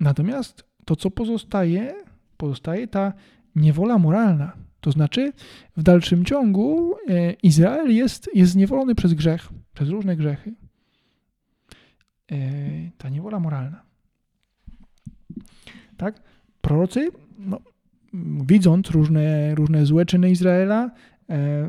Natomiast 0.00 0.64
to, 0.84 0.96
co 0.96 1.10
pozostaje, 1.10 1.94
pozostaje 2.36 2.88
ta 2.88 3.12
niewola 3.56 3.98
moralna. 3.98 4.52
To 4.80 4.92
znaczy, 4.92 5.32
w 5.76 5.82
dalszym 5.82 6.24
ciągu 6.24 6.94
e, 7.08 7.32
Izrael 7.32 7.94
jest, 7.94 8.30
jest 8.34 8.52
zniewolony 8.52 8.94
przez 8.94 9.14
grzech, 9.14 9.48
przez 9.74 9.88
różne 9.88 10.16
grzechy. 10.16 10.54
E, 12.32 12.36
ta 12.98 13.08
niewola 13.08 13.40
moralna. 13.40 13.82
Tak? 15.96 16.22
Prorocy, 16.60 17.10
no, 17.38 17.60
widząc 18.46 18.90
różne, 18.90 19.54
różne 19.54 19.86
złe 19.86 20.06
czyny 20.06 20.30
Izraela, 20.30 20.90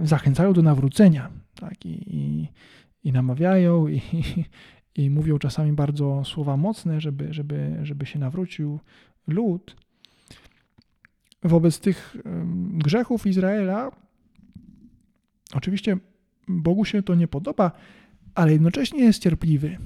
zachęcają 0.03 0.53
do 0.53 0.61
nawrócenia. 0.61 1.29
Tak? 1.55 1.85
I, 1.85 2.15
i 2.15 2.47
i 3.05 3.11
namawiają 3.11 3.87
i, 3.87 4.01
i, 4.95 5.09
mówią 5.09 5.39
czasami 5.39 5.73
bardzo 5.73 6.23
słowa 6.25 6.57
mocne, 6.57 7.01
żeby, 7.01 7.33
żeby, 7.33 7.77
żeby 7.83 8.05
się 8.05 8.19
nawrócił 8.19 8.79
lud. 9.27 9.75
Wobec 11.43 11.79
tych 11.79 12.17
grzechów 12.69 13.27
Izraela, 13.27 13.91
oczywiście 15.53 15.97
Bogu 16.47 16.85
się 16.85 17.03
to 17.03 17.15
nie 17.15 17.27
podoba, 17.27 17.71
ale 18.35 18.51
jednocześnie 18.51 19.03
jest 19.03 19.21
cierpliwy. 19.21 19.77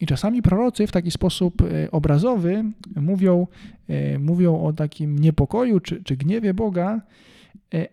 I 0.00 0.06
czasami 0.06 0.42
prorocy 0.42 0.86
w 0.86 0.92
taki 0.92 1.10
sposób 1.10 1.62
e, 1.62 1.90
obrazowy 1.90 2.64
mówią, 2.96 3.46
e, 3.88 4.18
mówią 4.18 4.62
o 4.62 4.72
takim 4.72 5.18
niepokoju 5.18 5.80
czy, 5.80 6.04
czy 6.04 6.16
gniewie 6.16 6.54
Boga, 6.54 7.00
e, 7.74 7.88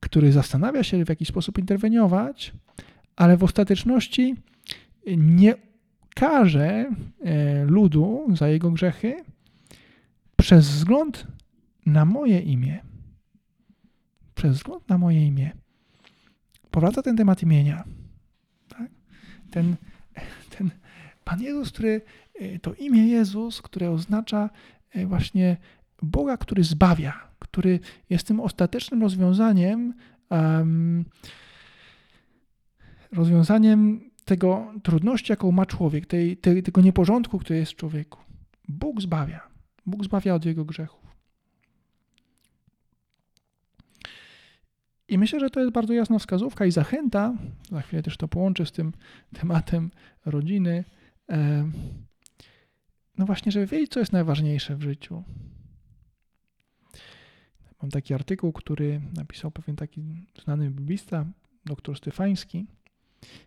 który 0.00 0.32
zastanawia 0.32 0.82
się, 0.82 1.04
w 1.04 1.08
jaki 1.08 1.24
sposób 1.24 1.58
interweniować, 1.58 2.52
ale 3.16 3.36
w 3.36 3.44
ostateczności 3.44 4.36
nie 5.16 5.54
karze 6.14 6.90
e, 7.24 7.64
ludu 7.64 8.26
za 8.34 8.48
jego 8.48 8.70
grzechy 8.70 9.24
przez 10.36 10.68
wzgląd 10.68 11.26
na 11.86 12.04
moje 12.04 12.40
imię. 12.40 12.78
Przez 14.34 14.56
wzgląd 14.56 14.88
na 14.88 14.98
moje 14.98 15.26
imię. 15.26 15.50
Powraca 16.70 17.02
ten 17.02 17.16
temat 17.16 17.42
imienia. 17.42 17.84
Tak? 18.68 18.90
Ten, 19.50 19.76
ten 20.58 20.70
Pan 21.24 21.42
Jezus, 21.42 21.72
który 21.72 22.00
e, 22.34 22.58
to 22.58 22.74
imię 22.74 23.06
Jezus, 23.06 23.62
które 23.62 23.90
oznacza 23.90 24.50
e, 24.90 25.06
właśnie 25.06 25.56
Boga, 26.02 26.36
który 26.36 26.64
zbawia, 26.64 27.28
który 27.38 27.80
jest 28.10 28.26
tym 28.26 28.40
ostatecznym 28.40 29.02
rozwiązaniem 29.02 29.94
um, 30.30 31.04
rozwiązaniem 33.12 34.10
tego 34.24 34.72
trudności, 34.82 35.32
jaką 35.32 35.52
ma 35.52 35.66
człowiek, 35.66 36.06
tej, 36.06 36.36
tej, 36.36 36.62
tego 36.62 36.80
nieporządku, 36.80 37.38
który 37.38 37.58
jest 37.58 37.72
w 37.72 37.76
człowieku. 37.76 38.18
Bóg 38.68 39.00
zbawia. 39.00 39.48
Bóg 39.86 40.04
zbawia 40.04 40.34
od 40.34 40.44
jego 40.44 40.64
grzechów. 40.64 41.08
I 45.08 45.18
myślę, 45.18 45.40
że 45.40 45.50
to 45.50 45.60
jest 45.60 45.72
bardzo 45.72 45.92
jasna 45.92 46.18
wskazówka 46.18 46.66
i 46.66 46.70
zachęta, 46.70 47.34
za 47.70 47.82
chwilę 47.82 48.02
też 48.02 48.16
to 48.16 48.28
połączę 48.28 48.66
z 48.66 48.72
tym 48.72 48.92
tematem 49.34 49.90
rodziny, 50.24 50.84
no 53.18 53.26
właśnie, 53.26 53.52
żeby 53.52 53.66
wiedzieć, 53.66 53.92
co 53.92 54.00
jest 54.00 54.12
najważniejsze 54.12 54.76
w 54.76 54.82
życiu. 54.82 55.24
Mam 57.82 57.90
taki 57.90 58.14
artykuł, 58.14 58.52
który 58.52 59.00
napisał 59.16 59.50
pewien 59.50 59.76
taki 59.76 60.02
znany 60.44 60.70
biblista, 60.70 61.26
doktor 61.66 61.96
Stefański, 61.96 62.66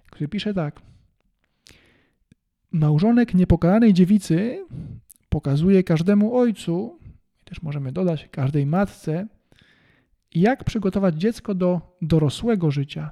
który 0.10 0.28
pisze 0.28 0.54
tak. 0.54 0.82
Małżonek 2.72 3.34
niepokalanej 3.34 3.94
dziewicy 3.94 4.66
pokazuje 5.30 5.84
każdemu 5.84 6.38
ojcu, 6.38 7.00
też 7.46 7.62
możemy 7.62 7.92
dodać 7.92 8.28
każdej 8.32 8.66
matce, 8.66 9.28
jak 10.36 10.64
przygotować 10.64 11.16
dziecko 11.16 11.56
do 11.56 11.82
dorosłego 12.02 12.72
życia. 12.72 13.12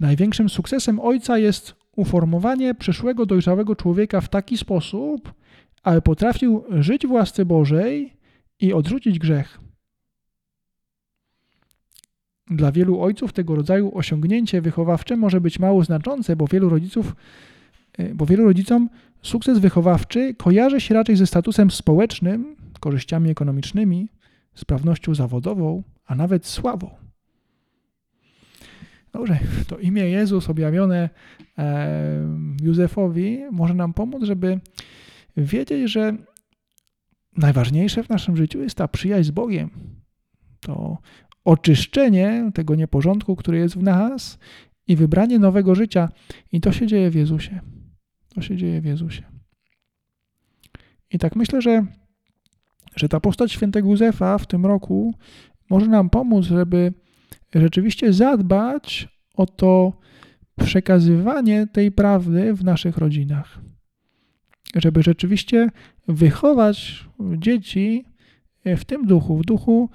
Największym 0.00 0.48
sukcesem 0.48 1.00
ojca 1.00 1.38
jest 1.38 1.74
uformowanie 1.96 2.74
przyszłego 2.74 3.26
dojrzałego 3.26 3.76
człowieka 3.76 4.20
w 4.20 4.28
taki 4.28 4.58
sposób, 4.58 5.34
aby 5.82 6.02
potrafił 6.02 6.64
żyć 6.70 7.06
w 7.06 7.10
łasce 7.10 7.44
Bożej 7.44 8.19
i 8.60 8.72
odrzucić 8.72 9.18
grzech. 9.18 9.60
Dla 12.50 12.72
wielu 12.72 13.00
ojców 13.00 13.32
tego 13.32 13.54
rodzaju 13.54 13.98
osiągnięcie 13.98 14.60
wychowawcze 14.60 15.16
może 15.16 15.40
być 15.40 15.58
mało 15.58 15.84
znaczące, 15.84 16.36
bo 16.36 16.46
wielu 16.46 16.68
rodziców, 16.68 17.16
e, 17.98 18.14
bo 18.14 18.26
wielu 18.26 18.44
rodzicom 18.44 18.88
sukces 19.22 19.58
wychowawczy 19.58 20.34
kojarzy 20.34 20.80
się 20.80 20.94
raczej 20.94 21.16
ze 21.16 21.26
statusem 21.26 21.70
społecznym, 21.70 22.56
korzyściami 22.80 23.30
ekonomicznymi, 23.30 24.08
sprawnością 24.54 25.14
zawodową, 25.14 25.82
a 26.06 26.14
nawet 26.14 26.46
sławą. 26.46 26.90
Dobrze, 29.12 29.38
to 29.68 29.78
imię 29.78 30.02
Jezus 30.02 30.50
objawione 30.50 31.10
e, 31.58 32.28
Józefowi 32.62 33.40
może 33.52 33.74
nam 33.74 33.94
pomóc, 33.94 34.24
żeby 34.24 34.60
wiedzieć, 35.36 35.90
że 35.90 36.16
najważniejsze 37.36 38.02
w 38.02 38.08
naszym 38.08 38.36
życiu 38.36 38.62
jest 38.62 38.76
ta 38.76 38.88
przyjaźń 38.88 39.28
z 39.28 39.30
Bogiem. 39.30 39.70
To 40.60 40.98
oczyszczenie 41.44 42.50
tego 42.54 42.74
nieporządku, 42.74 43.36
który 43.36 43.58
jest 43.58 43.74
w 43.74 43.82
nas 43.82 44.38
i 44.88 44.96
wybranie 44.96 45.38
nowego 45.38 45.74
życia. 45.74 46.08
I 46.52 46.60
to 46.60 46.72
się 46.72 46.86
dzieje 46.86 47.10
w 47.10 47.14
Jezusie. 47.14 47.60
To 48.34 48.42
się 48.42 48.56
dzieje 48.56 48.80
w 48.80 48.84
Jezusie. 48.84 49.22
I 51.10 51.18
tak 51.18 51.36
myślę, 51.36 51.62
że, 51.62 51.86
że 52.96 53.08
ta 53.08 53.20
postać 53.20 53.52
świętego 53.52 53.88
Józefa 53.88 54.38
w 54.38 54.46
tym 54.46 54.66
roku 54.66 55.14
może 55.70 55.86
nam 55.86 56.10
pomóc, 56.10 56.44
żeby 56.44 56.92
rzeczywiście 57.54 58.12
zadbać 58.12 59.08
o 59.34 59.46
to 59.46 59.92
przekazywanie 60.56 61.66
tej 61.66 61.92
prawdy 61.92 62.54
w 62.54 62.64
naszych 62.64 62.96
rodzinach. 62.96 63.69
Żeby 64.74 65.02
rzeczywiście 65.02 65.70
wychować 66.08 67.08
dzieci 67.36 68.04
w 68.64 68.84
tym 68.84 69.06
duchu, 69.06 69.36
w 69.38 69.44
duchu, 69.44 69.90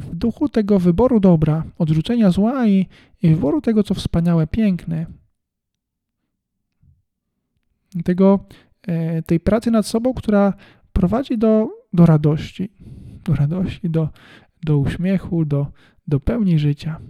w 0.00 0.10
duchu 0.12 0.48
tego 0.48 0.78
wyboru 0.78 1.20
dobra, 1.20 1.64
odrzucenia 1.78 2.30
zła 2.30 2.66
i, 2.66 2.86
i 3.22 3.28
wyboru 3.28 3.60
tego, 3.60 3.82
co 3.82 3.94
wspaniałe, 3.94 4.46
piękne. 4.46 5.06
Tego, 8.04 8.46
tej 9.26 9.40
pracy 9.40 9.70
nad 9.70 9.86
sobą, 9.86 10.14
która 10.14 10.52
prowadzi 10.92 11.38
do, 11.38 11.68
do 11.92 12.06
radości, 12.06 12.72
do 13.24 13.34
radości, 13.34 13.90
do, 13.90 14.08
do 14.64 14.78
uśmiechu, 14.78 15.44
do, 15.44 15.66
do 16.06 16.20
pełni 16.20 16.58
życia. 16.58 17.00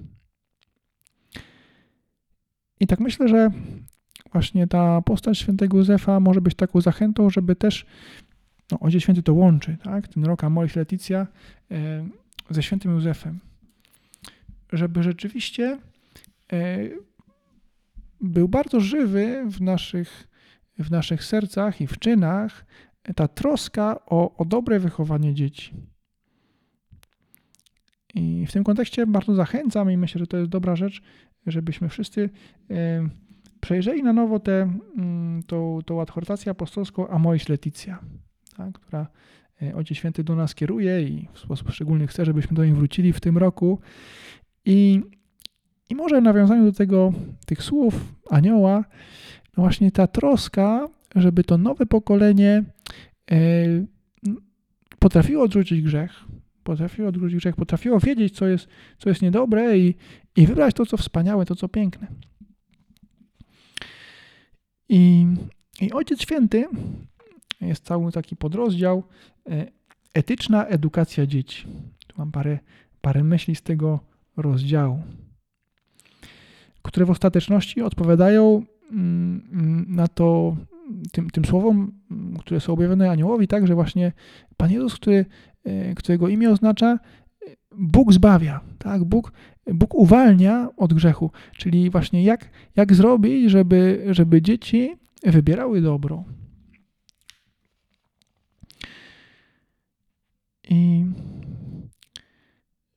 I 2.80 2.86
tak 2.86 3.00
myślę, 3.00 3.28
że 3.28 3.50
właśnie 4.36 4.66
ta 4.66 5.02
postać 5.02 5.38
świętego 5.38 5.76
Józefa 5.76 6.20
może 6.20 6.40
być 6.40 6.54
taką 6.54 6.80
zachętą, 6.80 7.30
żeby 7.30 7.56
też, 7.56 7.86
no 8.72 8.80
Ojciec 8.80 9.02
Święty 9.02 9.22
to 9.22 9.34
łączy, 9.34 9.76
tak? 9.84 10.08
Ten 10.08 10.24
rok 10.24 10.44
Amoris 10.44 10.76
Leticia 10.76 11.26
e, 11.70 12.08
ze 12.50 12.62
świętym 12.62 12.92
Józefem. 12.92 13.38
Żeby 14.72 15.02
rzeczywiście 15.02 15.78
e, 16.52 16.78
był 18.20 18.48
bardzo 18.48 18.80
żywy 18.80 19.44
w 19.46 19.60
naszych, 19.60 20.28
w 20.78 20.90
naszych 20.90 21.24
sercach 21.24 21.80
i 21.80 21.86
w 21.86 21.98
czynach 21.98 22.66
ta 23.14 23.28
troska 23.28 24.00
o, 24.06 24.36
o 24.36 24.44
dobre 24.44 24.80
wychowanie 24.80 25.34
dzieci. 25.34 25.74
I 28.14 28.46
w 28.46 28.52
tym 28.52 28.64
kontekście 28.64 29.06
bardzo 29.06 29.34
zachęcam 29.34 29.90
i 29.90 29.96
myślę, 29.96 30.18
że 30.18 30.26
to 30.26 30.36
jest 30.36 30.50
dobra 30.50 30.76
rzecz, 30.76 31.02
żebyśmy 31.46 31.88
wszyscy 31.88 32.30
przejrzeli 33.66 34.02
na 34.02 34.12
nowo 34.12 34.40
tę 34.40 34.78
mm, 34.96 35.42
tą, 35.42 35.78
tą 35.86 36.00
adhortację 36.00 36.50
apostolską 36.50 37.08
Amoris 37.08 37.48
Leticia, 37.48 37.98
tak, 38.56 38.72
która 38.72 39.06
e, 39.62 39.74
Ojciec 39.74 39.98
Święty 39.98 40.24
do 40.24 40.36
nas 40.36 40.54
kieruje 40.54 41.02
i 41.02 41.28
w 41.32 41.38
sposób 41.38 41.70
szczególny 41.70 42.06
chce, 42.06 42.24
żebyśmy 42.24 42.56
do 42.56 42.64
niej 42.64 42.74
wrócili 42.74 43.12
w 43.12 43.20
tym 43.20 43.38
roku. 43.38 43.78
I, 44.64 45.02
i 45.90 45.94
może 45.94 46.20
w 46.20 46.24
nawiązaniu 46.24 46.64
do 46.64 46.72
tego, 46.72 47.12
tych 47.46 47.62
słów 47.62 48.14
anioła, 48.30 48.84
no 49.56 49.62
właśnie 49.62 49.90
ta 49.92 50.06
troska, 50.06 50.88
żeby 51.14 51.44
to 51.44 51.58
nowe 51.58 51.86
pokolenie 51.86 52.64
e, 53.30 53.36
potrafiło 54.98 55.44
odrzucić 55.44 55.82
grzech, 55.82 56.24
potrafiło 56.64 57.08
odwrócić 57.08 57.38
grzech, 57.38 57.56
potrafiło 57.56 58.00
wiedzieć, 58.00 58.36
co 58.36 58.46
jest, 58.46 58.68
co 58.98 59.08
jest 59.08 59.22
niedobre 59.22 59.78
i, 59.78 59.94
i 60.36 60.46
wybrać 60.46 60.74
to, 60.74 60.86
co 60.86 60.96
wspaniałe, 60.96 61.46
to, 61.46 61.56
co 61.56 61.68
piękne. 61.68 62.06
I, 64.88 65.26
I 65.80 65.92
Ojciec 65.92 66.22
Święty, 66.22 66.64
jest 67.60 67.84
cały 67.84 68.12
taki 68.12 68.36
podrozdział, 68.36 69.02
e, 69.50 69.66
etyczna 70.14 70.66
edukacja 70.66 71.26
dzieci. 71.26 71.66
Tu 72.06 72.14
mam 72.18 72.32
parę, 72.32 72.58
parę 73.00 73.24
myśli 73.24 73.54
z 73.54 73.62
tego 73.62 74.00
rozdziału, 74.36 75.02
które 76.82 77.06
w 77.06 77.10
ostateczności 77.10 77.82
odpowiadają 77.82 78.62
mm, 78.92 79.86
na 79.88 80.08
to, 80.08 80.56
tym, 81.12 81.30
tym 81.30 81.44
słowom, 81.44 81.92
które 82.40 82.60
są 82.60 82.72
objawione 82.72 83.10
aniołowi, 83.10 83.48
tak, 83.48 83.66
że 83.66 83.74
właśnie 83.74 84.12
Pan 84.56 84.72
Jezus, 84.72 84.94
który 84.94 85.24
E, 85.66 85.94
którego 85.94 86.28
imię 86.28 86.50
oznacza 86.50 86.86
e, 86.86 86.98
Bóg 87.78 88.12
zbawia, 88.12 88.60
tak? 88.78 89.04
Bóg, 89.04 89.32
Bóg 89.74 89.94
uwalnia 89.94 90.68
od 90.76 90.94
grzechu, 90.94 91.30
czyli 91.56 91.90
właśnie 91.90 92.24
jak, 92.24 92.50
jak 92.76 92.94
zrobić, 92.94 93.50
żeby, 93.50 94.06
żeby 94.10 94.42
dzieci 94.42 94.96
wybierały 95.22 95.80
dobro. 95.80 96.24
I 100.70 101.04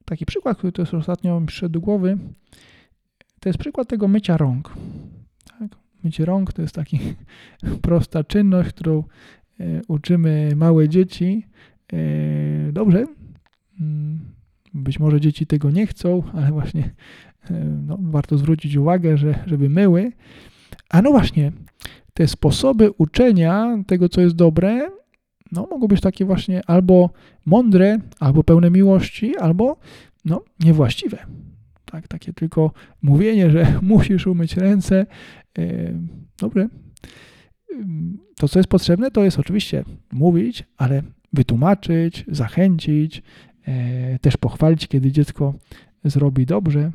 taki 0.05 0.25
przykład, 0.25 0.57
który 0.57 0.71
to 0.71 0.81
jest 0.81 0.93
ostatnio 0.93 1.39
mi 1.39 1.47
przyszedł 1.47 1.73
do 1.73 1.79
głowy, 1.79 2.17
to 3.39 3.49
jest 3.49 3.59
przykład 3.59 3.87
tego 3.87 4.07
mycia 4.07 4.37
rąk. 4.37 4.73
Tak? 5.59 5.71
Mycie 6.03 6.25
rąk 6.25 6.53
to 6.53 6.61
jest 6.61 6.75
taka 6.75 6.97
prosta 7.81 8.23
czynność, 8.23 8.69
którą 8.69 9.03
e, 9.59 9.81
uczymy 9.87 10.51
małe 10.55 10.89
dzieci, 10.89 11.43
E, 11.93 12.71
dobrze. 12.71 13.05
Być 14.73 14.99
może 14.99 15.21
dzieci 15.21 15.47
tego 15.47 15.71
nie 15.71 15.87
chcą, 15.87 16.23
ale 16.33 16.51
właśnie 16.51 16.95
e, 17.51 17.53
no, 17.87 17.97
warto 18.01 18.37
zwrócić 18.37 18.75
uwagę, 18.75 19.17
że, 19.17 19.43
żeby 19.45 19.69
myły. 19.69 20.11
A 20.89 21.01
no 21.01 21.11
właśnie, 21.11 21.51
te 22.13 22.27
sposoby 22.27 22.91
uczenia 22.97 23.83
tego, 23.87 24.09
co 24.09 24.21
jest 24.21 24.35
dobre, 24.35 24.89
no, 25.51 25.67
mogą 25.69 25.87
być 25.87 26.01
takie 26.01 26.25
właśnie 26.25 26.61
albo 26.65 27.09
mądre, 27.45 27.99
albo 28.19 28.43
pełne 28.43 28.71
miłości, 28.71 29.37
albo 29.37 29.77
no, 30.25 30.43
niewłaściwe. 30.59 31.17
Tak, 31.85 32.07
takie 32.07 32.33
tylko 32.33 32.71
mówienie, 33.01 33.51
że 33.51 33.67
musisz 33.81 34.27
umyć 34.27 34.57
ręce. 34.57 35.05
E, 35.57 35.93
dobre. 36.37 36.67
To, 38.35 38.47
co 38.47 38.59
jest 38.59 38.69
potrzebne, 38.69 39.11
to 39.11 39.23
jest 39.23 39.39
oczywiście 39.39 39.83
mówić, 40.11 40.63
ale 40.77 41.03
wytłumaczyć, 41.33 42.25
zachęcić, 42.27 43.23
też 44.21 44.37
pochwalić, 44.37 44.87
kiedy 44.87 45.11
dziecko 45.11 45.53
zrobi 46.03 46.45
dobrze. 46.45 46.91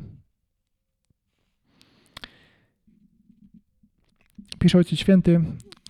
Pisze 4.59 4.77
Ojciec 4.77 4.99
Święty 4.99 5.41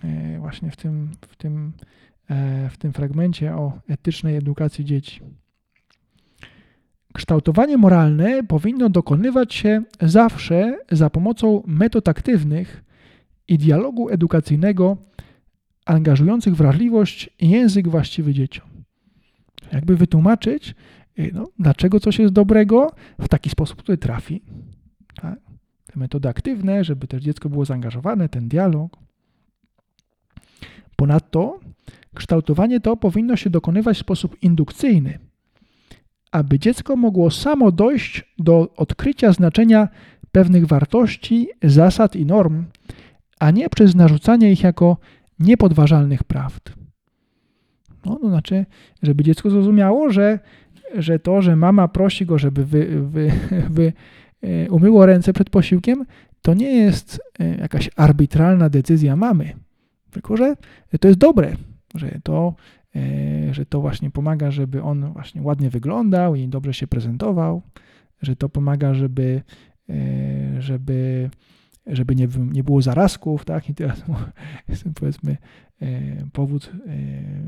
e, 0.04 0.38
właśnie 0.38 0.70
w 0.70 0.76
tym, 0.76 1.10
w 1.28 1.36
tym, 1.36 1.72
e, 2.30 2.70
w 2.70 2.76
tym 2.76 2.92
fragmencie 2.92 3.54
o 3.54 3.72
etycznej 3.88 4.36
edukacji 4.36 4.84
dzieci. 4.84 5.20
Kształtowanie 7.14 7.76
moralne 7.76 8.42
powinno 8.42 8.88
dokonywać 8.88 9.54
się 9.54 9.82
zawsze 10.00 10.78
za 10.90 11.10
pomocą 11.10 11.62
metod 11.66 12.08
aktywnych 12.08 12.84
i 13.48 13.58
dialogu 13.58 14.08
edukacyjnego 14.08 14.96
angażujących 15.86 16.56
wrażliwość 16.56 17.30
i 17.40 17.50
język 17.50 17.88
właściwy 17.88 18.34
dzieciom. 18.34 18.75
Jakby 19.72 19.96
wytłumaczyć, 19.96 20.74
y, 21.18 21.30
no, 21.34 21.48
dlaczego 21.58 22.00
coś 22.00 22.18
jest 22.18 22.32
dobrego 22.32 22.92
w 23.20 23.28
taki 23.28 23.50
sposób, 23.50 23.78
który 23.78 23.98
trafi. 23.98 24.42
Tak? 25.22 25.38
Te 25.86 25.98
metody 26.00 26.28
aktywne, 26.28 26.84
żeby 26.84 27.06
też 27.06 27.22
dziecko 27.22 27.48
było 27.48 27.64
zaangażowane, 27.64 28.28
ten 28.28 28.48
dialog. 28.48 28.96
Ponadto 30.96 31.60
kształtowanie 32.14 32.80
to 32.80 32.96
powinno 32.96 33.36
się 33.36 33.50
dokonywać 33.50 33.96
w 33.96 34.00
sposób 34.00 34.42
indukcyjny, 34.42 35.18
aby 36.32 36.58
dziecko 36.58 36.96
mogło 36.96 37.30
samo 37.30 37.72
dojść 37.72 38.34
do 38.38 38.74
odkrycia 38.76 39.32
znaczenia 39.32 39.88
pewnych 40.32 40.66
wartości, 40.66 41.48
zasad 41.62 42.16
i 42.16 42.26
norm, 42.26 42.64
a 43.40 43.50
nie 43.50 43.68
przez 43.68 43.94
narzucanie 43.94 44.52
ich 44.52 44.62
jako 44.62 44.96
niepodważalnych 45.38 46.24
prawd. 46.24 46.85
No, 48.06 48.16
to 48.16 48.28
znaczy, 48.28 48.66
żeby 49.02 49.24
dziecko 49.24 49.50
zrozumiało, 49.50 50.10
że, 50.10 50.38
że 50.94 51.18
to, 51.18 51.42
że 51.42 51.56
mama 51.56 51.88
prosi 51.88 52.26
go, 52.26 52.38
żeby 52.38 52.64
wy, 52.64 53.02
wy, 53.02 53.32
wy, 53.76 53.92
e, 54.42 54.70
umyło 54.70 55.06
ręce 55.06 55.32
przed 55.32 55.50
posiłkiem, 55.50 56.04
to 56.42 56.54
nie 56.54 56.72
jest 56.72 57.20
e, 57.40 57.56
jakaś 57.56 57.90
arbitralna 57.96 58.68
decyzja 58.68 59.16
mamy, 59.16 59.52
tylko 60.10 60.36
że 60.36 60.56
to 61.00 61.08
jest 61.08 61.20
dobre, 61.20 61.56
że 61.94 62.18
to, 62.22 62.54
e, 62.96 63.54
że 63.54 63.66
to 63.66 63.80
właśnie 63.80 64.10
pomaga, 64.10 64.50
żeby 64.50 64.82
on 64.82 65.12
właśnie 65.12 65.42
ładnie 65.42 65.70
wyglądał 65.70 66.34
i 66.34 66.48
dobrze 66.48 66.74
się 66.74 66.86
prezentował, 66.86 67.62
że 68.22 68.36
to 68.36 68.48
pomaga, 68.48 68.94
żeby, 68.94 69.42
żeby, 70.58 71.30
żeby 71.86 72.16
nie, 72.16 72.28
nie 72.52 72.64
było 72.64 72.82
zarazków, 72.82 73.44
tak? 73.44 73.70
I 73.70 73.74
teraz 73.74 74.02
jest 74.68 74.84
powiedzmy 74.94 75.36
powód 76.32 76.72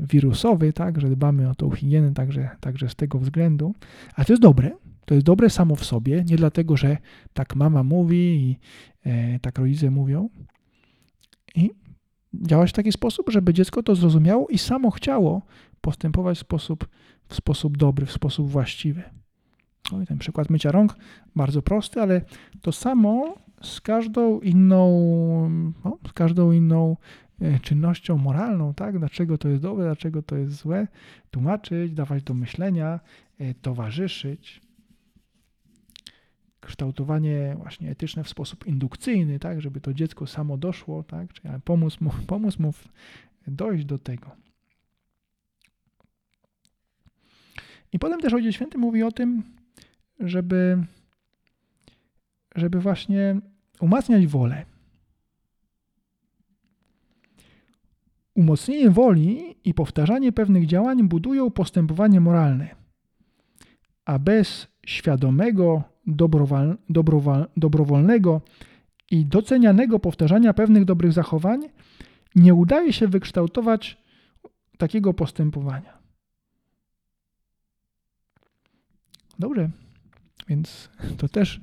wirusowy, 0.09 0.73
tak? 0.73 1.01
Że 1.01 1.09
dbamy 1.09 1.49
o 1.49 1.55
tą 1.55 1.71
higienę 1.71 2.13
także, 2.13 2.49
także 2.59 2.89
z 2.89 2.95
tego 2.95 3.19
względu. 3.19 3.75
A 4.15 4.25
to 4.25 4.33
jest 4.33 4.41
dobre, 4.41 4.71
to 5.05 5.13
jest 5.13 5.25
dobre 5.25 5.49
samo 5.49 5.75
w 5.75 5.85
sobie, 5.85 6.23
nie 6.23 6.35
dlatego, 6.35 6.77
że 6.77 6.97
tak 7.33 7.55
mama 7.55 7.83
mówi 7.83 8.17
i 8.17 8.57
e, 9.09 9.39
tak 9.39 9.57
rodzice 9.59 9.91
mówią. 9.91 10.29
I 11.55 11.71
działać 12.33 12.69
w 12.69 12.73
taki 12.73 12.91
sposób, 12.91 13.29
żeby 13.29 13.53
dziecko 13.53 13.83
to 13.83 13.95
zrozumiało 13.95 14.47
i 14.47 14.57
samo 14.57 14.91
chciało 14.91 15.41
postępować 15.81 16.37
w 16.37 16.41
sposób, 16.41 16.87
w 17.27 17.35
sposób 17.35 17.77
dobry, 17.77 18.05
w 18.05 18.11
sposób 18.11 18.49
właściwy. 18.49 19.03
No 19.91 20.05
ten 20.05 20.17
przykład 20.17 20.49
mycia 20.49 20.71
rąk 20.71 20.95
bardzo 21.35 21.61
prosty, 21.61 22.01
ale 22.01 22.21
to 22.61 22.71
samo 22.71 23.35
z 23.61 23.81
każdą 23.81 24.39
inną, 24.39 24.89
no, 25.85 25.97
z 26.07 26.13
każdą 26.13 26.51
inną 26.51 26.97
e, 27.41 27.59
czynnością 27.59 28.17
moralną, 28.17 28.73
tak? 28.73 28.99
Dlaczego 28.99 29.37
to 29.37 29.49
jest 29.49 29.61
dobre, 29.61 29.85
dlaczego 29.85 30.21
to 30.21 30.35
jest 30.35 30.53
złe, 30.53 30.87
tłumaczyć, 31.31 31.93
dawać 31.93 32.23
do 32.23 32.33
myślenia, 32.33 32.99
e, 33.39 33.53
towarzyszyć 33.53 34.61
kształtowanie 36.61 37.55
właśnie 37.57 37.89
etyczne 37.89 38.23
w 38.23 38.29
sposób 38.29 38.67
indukcyjny, 38.67 39.39
tak, 39.39 39.61
żeby 39.61 39.81
to 39.81 39.93
dziecko 39.93 40.27
samo 40.27 40.57
doszło, 40.57 41.03
tak, 41.03 41.33
czyli 41.33 41.49
pomóc 41.65 42.01
mu, 42.01 42.11
pomóc 42.27 42.59
mu 42.59 42.73
dojść 43.47 43.85
do 43.85 43.99
tego. 43.99 44.31
I 47.93 47.99
potem 47.99 48.19
też 48.19 48.33
Ojciec 48.33 48.55
Święty 48.55 48.77
mówi 48.77 49.03
o 49.03 49.11
tym, 49.11 49.43
żeby, 50.19 50.83
żeby 52.55 52.79
właśnie 52.79 53.41
umacniać 53.79 54.27
wolę. 54.27 54.65
Umocnienie 58.35 58.89
woli 58.89 59.55
i 59.63 59.73
powtarzanie 59.73 60.31
pewnych 60.31 60.65
działań 60.65 61.07
budują 61.07 61.51
postępowanie 61.51 62.19
moralne, 62.19 62.75
a 64.05 64.19
bez 64.19 64.67
świadomego 64.85 65.83
dobrowolnego 67.57 68.41
i 69.11 69.25
docenianego 69.25 69.99
powtarzania 69.99 70.53
pewnych 70.53 70.85
dobrych 70.85 71.13
zachowań, 71.13 71.61
nie 72.35 72.53
udaje 72.53 72.93
się 72.93 73.07
wykształtować 73.07 73.97
takiego 74.77 75.13
postępowania. 75.13 75.97
Dobrze, 79.39 79.69
więc 80.49 80.89
to 81.17 81.29
też, 81.29 81.61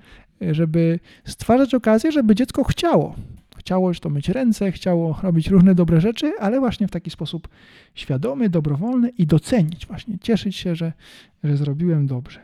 żeby 0.50 1.00
stwarzać 1.24 1.74
okazję, 1.74 2.12
żeby 2.12 2.34
dziecko 2.34 2.64
chciało. 2.64 3.14
Chciało 3.56 3.94
to 3.94 4.10
myć 4.10 4.28
ręce, 4.28 4.72
chciało 4.72 5.18
robić 5.22 5.48
różne 5.48 5.74
dobre 5.74 6.00
rzeczy, 6.00 6.32
ale 6.40 6.60
właśnie 6.60 6.88
w 6.88 6.90
taki 6.90 7.10
sposób 7.10 7.48
świadomy, 7.94 8.48
dobrowolny 8.48 9.08
i 9.08 9.26
docenić, 9.26 9.86
właśnie 9.86 10.18
cieszyć 10.18 10.56
się, 10.56 10.74
że, 10.74 10.92
że 11.44 11.56
zrobiłem 11.56 12.06
dobrze. 12.06 12.40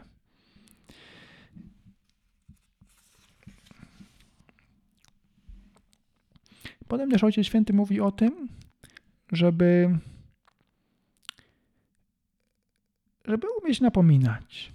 Potem 6.89 7.11
też 7.11 7.25
Ojciec 7.25 7.47
Święty 7.47 7.73
mówi 7.73 8.01
o 8.01 8.13
tym, 8.13 8.49
żeby, 9.33 9.99
żeby 13.25 13.47
umieć 13.63 13.81
napominać. 13.81 14.73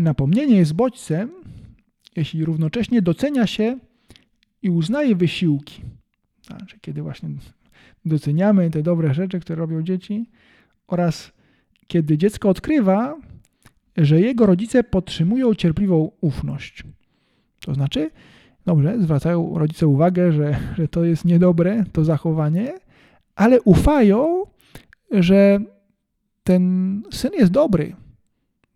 Napomnienie 0.00 0.56
jest 0.56 0.72
bodźcem, 0.72 1.30
jeśli 2.16 2.44
równocześnie 2.44 3.02
docenia 3.02 3.46
się 3.46 3.78
i 4.62 4.70
uznaje 4.70 5.16
wysiłki. 5.16 5.82
Znaczy, 6.46 6.78
kiedy 6.80 7.02
właśnie 7.02 7.28
doceniamy 8.04 8.70
te 8.70 8.82
dobre 8.82 9.14
rzeczy, 9.14 9.40
które 9.40 9.58
robią 9.58 9.82
dzieci, 9.82 10.26
oraz 10.86 11.32
kiedy 11.86 12.18
dziecko 12.18 12.48
odkrywa, 12.48 13.16
że 13.96 14.20
jego 14.20 14.46
rodzice 14.46 14.84
podtrzymują 14.84 15.54
cierpliwą 15.54 16.10
ufność. 16.20 16.84
To 17.60 17.74
znaczy, 17.74 18.10
Dobrze, 18.66 19.00
zwracają 19.00 19.58
rodzice 19.58 19.86
uwagę, 19.86 20.32
że, 20.32 20.56
że 20.76 20.88
to 20.88 21.04
jest 21.04 21.24
niedobre, 21.24 21.84
to 21.92 22.04
zachowanie, 22.04 22.74
ale 23.34 23.62
ufają, 23.62 24.44
że 25.10 25.60
ten 26.44 27.02
syn 27.10 27.30
jest 27.38 27.52
dobry. 27.52 27.96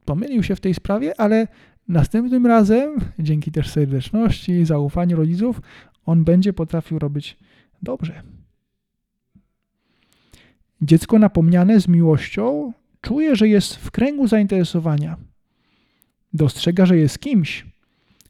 Pomylił 0.05 0.43
się 0.43 0.57
w 0.57 0.61
tej 0.61 0.75
sprawie, 0.75 1.21
ale 1.21 1.49
następnym 1.89 2.47
razem, 2.47 2.97
dzięki 3.19 3.53
też 3.53 3.71
serdeczności, 3.71 4.65
zaufaniu 4.65 5.17
rodziców, 5.17 5.61
on 6.07 6.25
będzie 6.25 6.53
potrafił 6.53 6.99
robić 6.99 7.37
dobrze. 7.83 8.23
Dziecko 10.83 11.19
napomniane 11.19 11.81
z 11.81 11.89
miłością 11.89 12.73
czuje, 13.01 13.37
że 13.37 13.49
jest 13.49 13.77
w 13.77 13.91
kręgu 13.91 14.27
zainteresowania. 14.29 15.17
Dostrzega, 16.33 16.87
że 16.87 16.97
jest 16.97 17.19
kimś, 17.19 17.67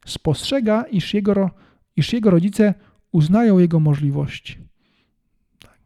spostrzega, 0.05 0.83
iż 0.83 1.13
jego, 1.13 1.49
iż 1.95 2.13
jego 2.13 2.29
rodzice 2.29 2.73
uznają 3.11 3.59
jego 3.59 3.79
możliwości. 3.79 4.57
Tak. 5.59 5.77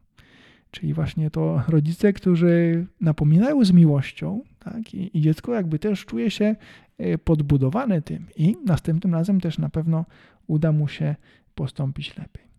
Czyli 0.71 0.93
właśnie 0.93 1.31
to 1.31 1.63
rodzice, 1.67 2.13
którzy 2.13 2.85
napominają 3.01 3.65
z 3.65 3.71
miłością, 3.71 4.41
tak? 4.71 4.93
I, 4.93 5.17
I, 5.17 5.21
dziecko 5.21 5.53
jakby 5.53 5.79
też 5.79 6.05
czuje 6.05 6.31
się 6.31 6.55
e, 6.97 7.17
podbudowane 7.17 8.01
tym 8.01 8.25
i 8.35 8.57
następnym 8.65 9.13
razem 9.13 9.41
też 9.41 9.57
na 9.57 9.69
pewno 9.69 10.05
uda 10.47 10.71
mu 10.71 10.87
się 10.87 11.15
postąpić 11.55 12.17
lepiej. 12.17 12.49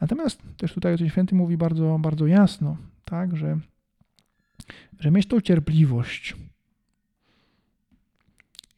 Natomiast 0.00 0.42
też 0.56 0.72
tutaj 0.72 0.92
Ojciec 0.92 1.08
Święty 1.12 1.34
mówi 1.34 1.56
bardzo, 1.56 1.98
bardzo 1.98 2.26
jasno, 2.26 2.76
tak, 3.04 3.36
że, 3.36 3.58
że 5.00 5.10
mieć 5.10 5.26
tą 5.26 5.40
cierpliwość, 5.40 6.36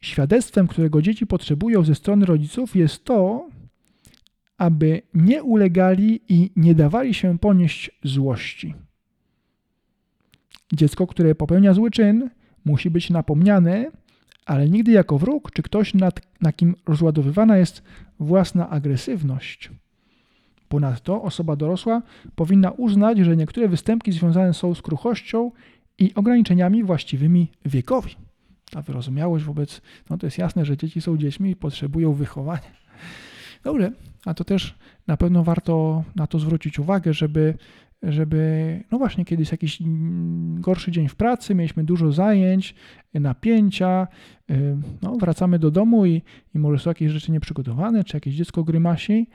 Świadectwem, 0.03 0.67
którego 0.67 1.01
dzieci 1.01 1.27
potrzebują 1.27 1.83
ze 1.83 1.95
strony 1.95 2.25
rodziców, 2.25 2.75
jest 2.75 3.05
to, 3.05 3.49
aby 4.57 5.01
nie 5.13 5.43
ulegali 5.43 6.21
i 6.29 6.51
nie 6.55 6.75
dawali 6.75 7.13
się 7.13 7.39
ponieść 7.39 7.91
złości. 8.03 8.73
Dziecko, 10.73 11.07
które 11.07 11.35
popełnia 11.35 11.73
zły 11.73 11.91
czyn, 11.91 12.29
musi 12.65 12.89
być 12.89 13.09
napomniane, 13.09 13.91
ale 14.45 14.69
nigdy 14.69 14.91
jako 14.91 15.17
wróg 15.17 15.51
czy 15.51 15.63
ktoś, 15.63 15.93
nad, 15.93 16.21
na 16.41 16.53
kim 16.53 16.75
rozładowywana 16.87 17.57
jest 17.57 17.83
własna 18.19 18.69
agresywność. 18.69 19.71
Ponadto 20.67 21.21
osoba 21.21 21.55
dorosła 21.55 22.01
powinna 22.35 22.71
uznać, 22.71 23.17
że 23.17 23.37
niektóre 23.37 23.67
występki 23.67 24.11
związane 24.11 24.53
są 24.53 24.75
z 24.75 24.81
kruchością 24.81 25.51
i 25.99 26.13
ograniczeniami 26.15 26.83
właściwymi 26.83 27.51
wiekowi 27.65 28.15
ta 28.73 28.81
wyrozumiałość 28.81 29.45
wobec, 29.45 29.81
no 30.09 30.17
to 30.17 30.27
jest 30.27 30.37
jasne, 30.37 30.65
że 30.65 30.77
dzieci 30.77 31.01
są 31.01 31.17
dziećmi 31.17 31.51
i 31.51 31.55
potrzebują 31.55 32.13
wychowania. 32.13 32.83
Dobrze, 33.63 33.91
a 34.25 34.33
to 34.33 34.43
też 34.43 34.75
na 35.07 35.17
pewno 35.17 35.43
warto 35.43 36.03
na 36.15 36.27
to 36.27 36.39
zwrócić 36.39 36.79
uwagę, 36.79 37.13
żeby, 37.13 37.53
żeby 38.03 38.83
no 38.91 38.97
właśnie 38.97 39.25
kiedyś 39.25 39.51
jakiś 39.51 39.83
gorszy 40.55 40.91
dzień 40.91 41.07
w 41.07 41.15
pracy, 41.15 41.55
mieliśmy 41.55 41.83
dużo 41.83 42.11
zajęć, 42.11 42.75
napięcia, 43.13 44.07
y, 44.51 44.77
no 45.01 45.15
wracamy 45.15 45.59
do 45.59 45.71
domu 45.71 46.05
i, 46.05 46.21
i 46.55 46.59
może 46.59 46.83
są 46.83 46.89
jakieś 46.89 47.11
rzeczy 47.11 47.31
nieprzygotowane, 47.31 48.03
czy 48.03 48.17
jakieś 48.17 48.35
dziecko 48.35 48.63
grymasi, 48.63 49.27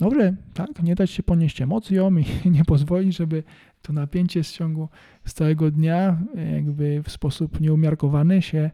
Dobrze, 0.00 0.34
tak, 0.54 0.82
nie 0.82 0.94
dać 0.94 1.10
się 1.10 1.22
ponieść 1.22 1.62
emocjom 1.62 2.20
i 2.20 2.24
nie 2.50 2.64
pozwolić, 2.64 3.16
żeby 3.16 3.42
to 3.82 3.92
napięcie 3.92 4.44
z 4.44 4.52
ciągu 4.52 4.88
z 5.24 5.34
całego 5.34 5.70
dnia 5.70 6.18
jakby 6.54 7.02
w 7.02 7.10
sposób 7.10 7.60
nieumiarkowany 7.60 8.42
się 8.42 8.70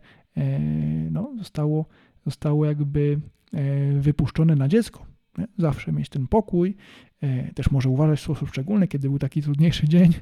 no, 1.11 1.33
zostało, 1.39 1.87
zostało 2.27 2.67
jakby 2.67 3.21
wypuszczone 4.01 4.57
na 4.57 4.69
dziecko. 4.69 5.07
Zawsze 5.59 5.93
mieć 5.93 6.09
ten 6.09 6.27
pokój, 6.27 6.77
e, 7.21 7.53
też 7.53 7.71
może 7.71 7.89
uważać 7.89 8.19
w 8.19 8.23
sposób 8.23 8.49
szczególny, 8.49 8.89
kiedy 8.89 9.09
był 9.09 9.19
taki 9.19 9.43
trudniejszy 9.43 9.89
dzień 9.95 10.13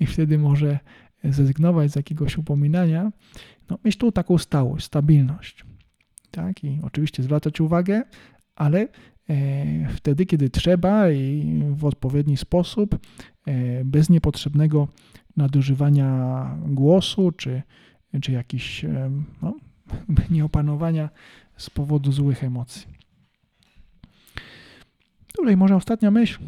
i 0.00 0.06
wtedy 0.06 0.38
może 0.38 0.78
zrezygnować 1.24 1.92
z 1.92 1.96
jakiegoś 1.96 2.38
upominania. 2.38 3.12
No, 3.70 3.78
mieć 3.84 3.96
tu 3.96 4.12
taką 4.12 4.38
stałość, 4.38 4.86
stabilność. 4.86 5.64
Tak? 6.30 6.64
I 6.64 6.80
oczywiście 6.82 7.22
zwracać 7.22 7.60
uwagę, 7.60 8.02
ale 8.54 8.88
E, 9.30 9.88
wtedy, 9.88 10.26
kiedy 10.26 10.50
trzeba 10.50 11.10
i 11.10 11.62
w 11.70 11.84
odpowiedni 11.84 12.36
sposób, 12.36 12.98
e, 13.46 13.84
bez 13.84 14.10
niepotrzebnego 14.10 14.88
nadużywania 15.36 16.58
głosu 16.66 17.32
czy, 17.32 17.62
czy 18.22 18.32
jakichś 18.32 18.84
no, 19.42 19.54
nieopanowania 20.30 21.10
z 21.56 21.70
powodu 21.70 22.12
złych 22.12 22.44
emocji. 22.44 22.97
Dobra, 25.38 25.52
i 25.52 25.56
może 25.56 25.76
ostatnia 25.76 26.10
myśl. 26.10 26.38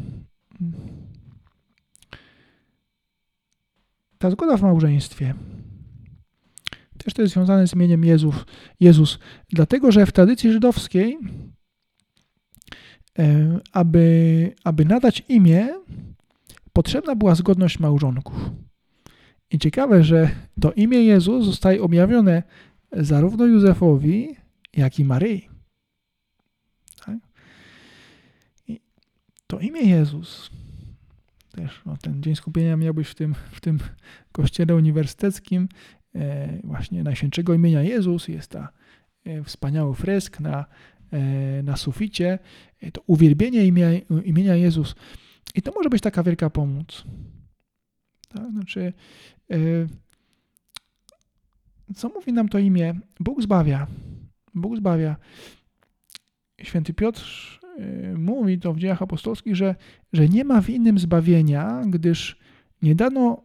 Ta 4.17 4.31
zgoda 4.31 4.57
w 4.57 4.61
małżeństwie 4.61 5.33
też 7.03 7.13
to 7.13 7.21
jest 7.21 7.33
związane 7.33 7.67
z 7.67 7.73
imieniem 7.73 8.05
Jezus, 8.05 8.35
Jezus 8.79 9.19
dlatego 9.49 9.91
że 9.91 10.05
w 10.05 10.11
tradycji 10.11 10.51
żydowskiej, 10.51 11.17
e, 13.19 13.59
aby, 13.71 14.55
aby 14.63 14.85
nadać 14.85 15.23
imię, 15.29 15.69
potrzebna 16.73 17.15
była 17.15 17.35
zgodność 17.35 17.79
małżonków. 17.79 18.49
I 19.51 19.59
ciekawe, 19.59 20.03
że 20.03 20.29
to 20.61 20.71
imię 20.71 21.03
Jezus 21.03 21.45
zostaje 21.45 21.81
objawione 21.81 22.43
zarówno 22.91 23.45
Józefowi, 23.45 24.35
jak 24.73 24.99
i 24.99 25.05
Maryi. 25.05 25.49
Tak? 27.05 27.17
I 28.67 28.79
to 29.51 29.59
imię 29.59 29.81
Jezus, 29.81 30.51
też 31.51 31.81
no, 31.85 31.97
ten 32.01 32.23
dzień 32.23 32.35
skupienia 32.35 32.77
miał 32.77 32.93
być 32.93 33.07
w 33.07 33.15
tym, 33.15 33.35
w 33.51 33.61
tym 33.61 33.79
kościele 34.31 34.75
uniwersyteckim, 34.75 35.69
e, 36.15 36.59
właśnie 36.63 37.03
Najświętszego 37.03 37.53
imienia 37.53 37.83
Jezus, 37.83 38.27
jest 38.27 38.51
ta 38.51 38.69
e, 39.25 39.43
wspaniały 39.43 39.95
fresk 39.95 40.39
na, 40.39 40.65
e, 41.11 41.63
na 41.63 41.77
suficie, 41.77 42.39
e, 42.81 42.91
to 42.91 43.01
uwielbienie 43.07 43.65
imienia, 43.65 43.99
imienia 44.23 44.55
Jezus. 44.55 44.95
I 45.55 45.61
to 45.61 45.71
może 45.71 45.89
być 45.89 46.01
taka 46.01 46.23
wielka 46.23 46.49
pomoc. 46.49 47.03
Tak? 48.29 48.51
Znaczy, 48.51 48.93
e, 49.51 49.57
co 51.95 52.09
mówi 52.09 52.33
nam 52.33 52.49
to 52.49 52.59
imię? 52.59 52.93
Bóg 53.19 53.41
zbawia. 53.41 53.87
Bóg 54.55 54.77
zbawia. 54.77 55.15
Święty 56.61 56.93
Piotr 56.93 57.60
mówi 58.15 58.59
to 58.59 58.73
w 58.73 58.79
dziejach 58.79 59.01
apostolskich, 59.01 59.55
że, 59.55 59.75
że 60.13 60.29
nie 60.29 60.43
ma 60.43 60.61
w 60.61 60.69
innym 60.69 60.99
zbawienia, 60.99 61.81
gdyż 61.87 62.39
nie 62.81 62.95
dano 62.95 63.43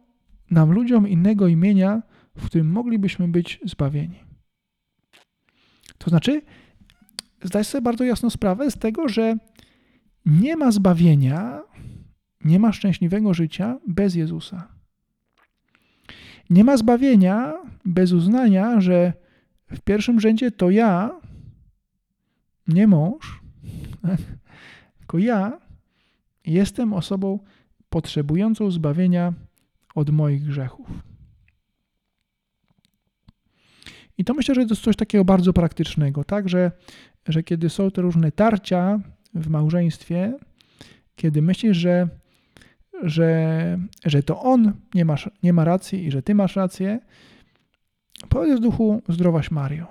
nam 0.51 0.71
ludziom 0.71 1.07
innego 1.07 1.47
imienia, 1.47 2.01
w 2.35 2.45
którym 2.45 2.71
moglibyśmy 2.71 3.27
być 3.27 3.59
zbawieni. 3.65 4.19
To 5.97 6.09
znaczy, 6.09 6.41
zdaj 7.43 7.65
sobie 7.65 7.81
bardzo 7.81 8.03
jasno 8.03 8.29
sprawę 8.29 8.71
z 8.71 8.77
tego, 8.77 9.09
że 9.09 9.37
nie 10.25 10.55
ma 10.55 10.71
zbawienia, 10.71 11.63
nie 12.45 12.59
ma 12.59 12.71
szczęśliwego 12.71 13.33
życia 13.33 13.79
bez 13.87 14.15
Jezusa. 14.15 14.67
Nie 16.49 16.63
ma 16.63 16.77
zbawienia 16.77 17.53
bez 17.85 18.11
uznania, 18.11 18.81
że 18.81 19.13
w 19.71 19.81
pierwszym 19.81 20.19
rzędzie 20.19 20.51
to 20.51 20.69
ja, 20.69 21.19
nie 22.67 22.87
mąż, 22.87 23.41
tylko 24.99 25.17
ja 25.17 25.59
jestem 26.45 26.93
osobą 26.93 27.39
potrzebującą 27.89 28.71
zbawienia 28.71 29.33
od 29.95 30.09
moich 30.09 30.43
grzechów. 30.43 30.87
I 34.17 34.23
to 34.23 34.33
myślę, 34.33 34.55
że 34.55 34.65
to 34.65 34.69
jest 34.69 34.81
coś 34.81 34.95
takiego 34.95 35.25
bardzo 35.25 35.53
praktycznego, 35.53 36.23
tak, 36.23 36.49
że, 36.49 36.71
że 37.27 37.43
kiedy 37.43 37.69
są 37.69 37.91
te 37.91 38.01
różne 38.01 38.31
tarcia 38.31 38.99
w 39.33 39.49
małżeństwie, 39.49 40.33
kiedy 41.15 41.41
myślisz, 41.41 41.77
że 41.77 42.07
że, 43.03 43.79
że 44.05 44.23
to 44.23 44.41
on 44.41 44.73
nie, 44.93 45.05
masz, 45.05 45.29
nie 45.43 45.53
ma 45.53 45.63
racji 45.63 46.05
i 46.05 46.11
że 46.11 46.21
ty 46.21 46.35
masz 46.35 46.55
rację, 46.55 46.99
powiedz 48.29 48.59
w 48.59 48.63
duchu 48.63 49.01
zdrowaś 49.09 49.51
Mario. 49.51 49.87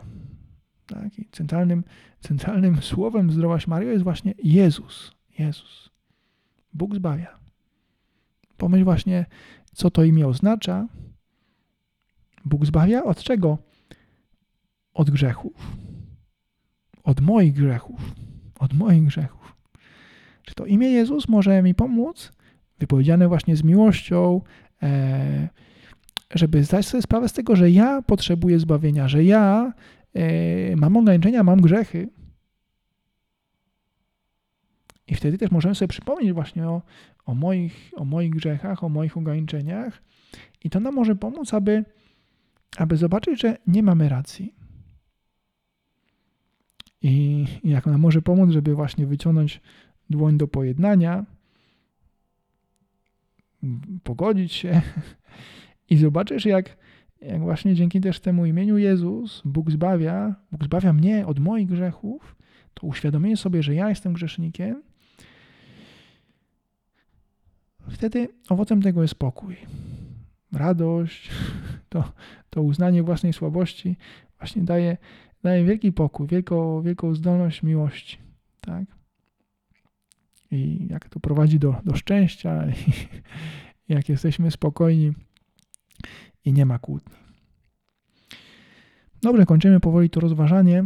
Tak? 0.86 1.18
I 1.18 1.28
centralnym, 1.32 1.84
centralnym 2.20 2.82
słowem 2.92 3.30
zdrowaś 3.30 3.66
Mario 3.66 3.90
jest 3.90 4.04
właśnie 4.04 4.34
Jezus. 4.42 5.12
Jezus. 5.38 5.90
Bóg 6.72 6.94
zbawia. 6.94 7.38
Pomyśl 8.56 8.84
właśnie, 8.84 9.26
co 9.72 9.90
to 9.90 10.04
imię 10.04 10.26
oznacza. 10.26 10.86
Bóg 12.44 12.66
zbawia 12.66 13.04
od 13.04 13.22
czego? 13.22 13.58
Od 14.94 15.10
grzechów. 15.10 15.76
Od 17.02 17.20
moich 17.20 17.52
grzechów. 17.52 18.14
Od 18.58 18.72
moich 18.72 19.04
grzechów. 19.04 19.56
Czy 20.42 20.54
to 20.54 20.66
imię 20.66 20.88
Jezus 20.88 21.28
może 21.28 21.62
mi 21.62 21.74
pomóc 21.74 22.32
wypowiedziane 22.78 23.28
właśnie 23.28 23.56
z 23.56 23.64
miłością, 23.64 24.40
e, 24.82 25.48
żeby 26.34 26.64
zdać 26.64 26.86
sobie 26.86 27.02
sprawę 27.02 27.28
z 27.28 27.32
tego, 27.32 27.56
że 27.56 27.70
ja 27.70 28.02
potrzebuję 28.02 28.58
zbawienia, 28.58 29.08
że 29.08 29.24
ja 29.24 29.72
mam 30.76 30.96
ograniczenia, 30.96 31.42
mam 31.42 31.60
grzechy. 31.60 32.08
I 35.06 35.14
wtedy 35.14 35.38
też 35.38 35.50
możemy 35.50 35.74
sobie 35.74 35.88
przypomnieć 35.88 36.32
właśnie 36.32 36.68
o, 36.68 36.82
o, 37.24 37.34
moich, 37.34 37.92
o 37.96 38.04
moich 38.04 38.30
grzechach, 38.30 38.84
o 38.84 38.88
moich 38.88 39.16
ograniczeniach. 39.16 40.02
I 40.64 40.70
to 40.70 40.80
nam 40.80 40.94
może 40.94 41.16
pomóc, 41.16 41.54
aby, 41.54 41.84
aby 42.76 42.96
zobaczyć, 42.96 43.40
że 43.40 43.56
nie 43.66 43.82
mamy 43.82 44.08
racji. 44.08 44.54
I 47.02 47.44
jak 47.64 47.86
nam 47.86 48.00
może 48.00 48.22
pomóc, 48.22 48.50
żeby 48.50 48.74
właśnie 48.74 49.06
wyciągnąć 49.06 49.60
dłoń 50.10 50.38
do 50.38 50.48
pojednania, 50.48 51.24
pogodzić 54.02 54.52
się 54.52 54.82
i 55.90 55.96
zobaczysz, 55.96 56.44
jak, 56.44 56.76
jak 57.20 57.40
właśnie 57.40 57.74
dzięki 57.74 58.00
też 58.00 58.20
temu 58.20 58.46
imieniu 58.46 58.78
Jezus 58.78 59.42
Bóg 59.44 59.70
zbawia, 59.70 60.34
Bóg 60.52 60.64
zbawia 60.64 60.92
mnie 60.92 61.26
od 61.26 61.38
moich 61.38 61.68
grzechów, 61.68 62.36
to 62.74 62.86
uświadomienie 62.86 63.36
sobie, 63.36 63.62
że 63.62 63.74
ja 63.74 63.88
jestem 63.88 64.12
grzesznikiem, 64.12 64.82
wtedy 67.88 68.28
owocem 68.48 68.82
tego 68.82 69.02
jest 69.02 69.12
spokój, 69.12 69.56
radość, 70.52 71.30
to, 71.88 72.12
to 72.50 72.62
uznanie 72.62 73.02
własnej 73.02 73.32
słabości 73.32 73.96
właśnie 74.38 74.62
daje, 74.62 74.96
daje 75.42 75.64
wielki 75.64 75.92
pokój, 75.92 76.26
wielką, 76.26 76.82
wielką 76.82 77.14
zdolność 77.14 77.62
miłości. 77.62 78.18
Tak? 78.60 78.96
i 80.50 80.86
jak 80.90 81.08
to 81.08 81.20
prowadzi 81.20 81.58
do, 81.58 81.76
do 81.84 81.96
szczęścia, 81.96 82.66
i 83.88 83.92
jak 83.94 84.08
jesteśmy 84.08 84.50
spokojni 84.50 85.12
i 86.46 86.52
nie 86.52 86.66
ma 86.66 86.78
kłótni. 86.78 87.16
Dobrze, 89.22 89.46
kończymy 89.46 89.80
powoli 89.80 90.10
to 90.10 90.20
rozważanie. 90.20 90.84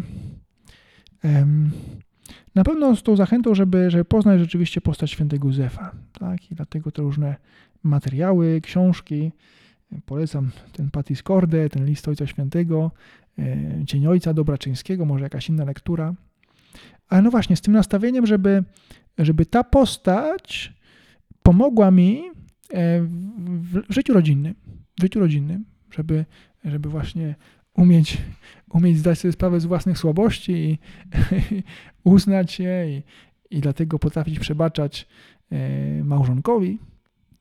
Na 2.55 2.65
pewno 2.65 2.97
z 2.97 3.03
tą 3.03 3.17
zachętą, 3.17 3.55
żeby, 3.55 3.91
żeby 3.91 4.05
poznać 4.05 4.41
rzeczywiście 4.41 4.81
postać 4.81 5.11
świętego 5.11 5.49
Józefa. 5.49 5.93
Tak? 6.13 6.51
I 6.51 6.55
dlatego 6.55 6.91
te 6.91 7.03
różne 7.03 7.37
materiały, 7.83 8.61
książki. 8.61 9.33
Polecam 10.07 10.51
ten 10.73 10.91
Patis 10.91 11.23
Corde, 11.23 11.69
ten 11.69 11.87
list 11.87 12.09
Ojca 12.09 12.27
Świętego, 12.27 12.91
e, 13.39 13.85
Cień 13.87 14.07
Ojca 14.07 14.35
Dobraczyńskiego, 14.35 15.05
może 15.05 15.25
jakaś 15.25 15.49
inna 15.49 15.65
lektura. 15.65 16.15
Ale 17.09 17.23
no 17.23 17.31
właśnie, 17.31 17.57
z 17.57 17.61
tym 17.61 17.75
nastawieniem, 17.75 18.27
żeby 18.27 18.65
żeby 19.19 19.47
ta 19.47 19.65
postać 19.65 20.75
pomogła 21.43 21.91
mi 21.91 22.23
e, 22.25 22.31
w 23.49 23.83
życiu 23.89 24.13
rodzinnym, 24.13 24.55
życiu 25.01 25.21
rodzinnym, 25.21 25.65
żeby, 25.91 26.25
żeby 26.65 26.89
właśnie 26.89 27.35
umieć, 27.75 28.19
umieć 28.71 28.99
zdać 28.99 29.19
sobie 29.19 29.33
sprawę 29.33 29.61
z 29.61 29.67
własnych 29.67 29.99
słabości 29.99 30.53
i 30.67 30.79
uznać 32.05 32.61
je 32.61 32.99
i, 32.99 33.03
i 33.57 33.61
dlatego 33.61 33.99
potrafić 33.99 34.39
przebaczać 34.39 35.09
e, 35.53 36.05
małżonkowi, 36.05 36.79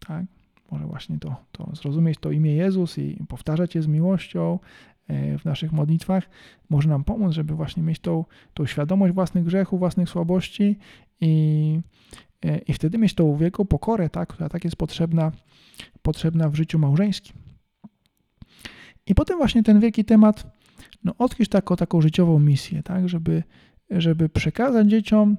tak? 0.08 0.26
Może 0.72 0.86
właśnie 0.86 1.20
to, 1.20 1.36
to 1.52 1.76
zrozumieć 1.76 2.18
to 2.18 2.32
imię 2.32 2.56
Jezus 2.56 2.98
i 2.98 3.24
powtarzać 3.28 3.76
je 3.76 3.82
z 3.82 3.88
miłością 3.88 4.60
e, 5.08 5.38
w 5.38 5.46
naszych 5.46 5.72
modlitwach, 5.72 6.30
może 6.70 6.90
nam 6.90 7.04
pomóc, 7.04 7.34
żeby 7.34 7.56
właśnie 7.56 7.84
mieć 7.84 8.00
tą, 8.00 8.26
tą 8.54 8.66
świadomość 8.66 9.14
własnych 9.14 9.44
grzechów, 9.44 9.80
własnych 9.80 10.10
słabości 10.10 10.78
i, 11.22 11.80
e, 12.46 12.58
i 12.58 12.74
wtedy 12.74 12.98
mieć 12.98 13.14
tą 13.14 13.38
wielką 13.38 13.66
pokorę, 13.66 14.10
tak, 14.10 14.30
która 14.30 14.50
tak 14.50 14.64
jest 14.64 14.76
potrzebna, 14.76 15.32
potrzebna 16.02 16.50
w 16.50 16.56
życiu 16.56 16.80
małżeńskim. 16.80 17.49
I 19.10 19.16
potem 19.16 19.38
właśnie 19.38 19.64
ten 19.64 19.80
wielki 19.80 20.06
temat, 20.06 20.58
no 21.04 21.14
odkryć 21.18 21.50
taką, 21.50 21.76
taką 21.76 22.02
życiową 22.02 22.40
misję, 22.40 22.84
tak, 22.84 23.10
żeby, 23.10 23.44
żeby 23.90 24.30
przekazać 24.30 24.88
dzieciom, 24.88 25.38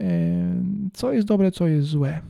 e, 0.00 0.06
co 0.92 1.12
jest 1.12 1.26
dobre, 1.28 1.52
co 1.52 1.66
jest 1.66 1.88
złe. 1.88 2.20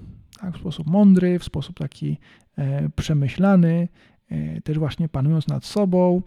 Tak, 0.41 0.55
w 0.55 0.61
sposób 0.61 0.87
mądry, 0.87 1.39
w 1.39 1.45
sposób 1.45 1.79
taki 1.79 2.19
e, 2.57 2.89
przemyślany, 2.97 3.89
też 4.65 4.79
właśnie 4.79 5.09
panując 5.09 5.49
nad 5.49 5.65
sobą, 5.65 6.23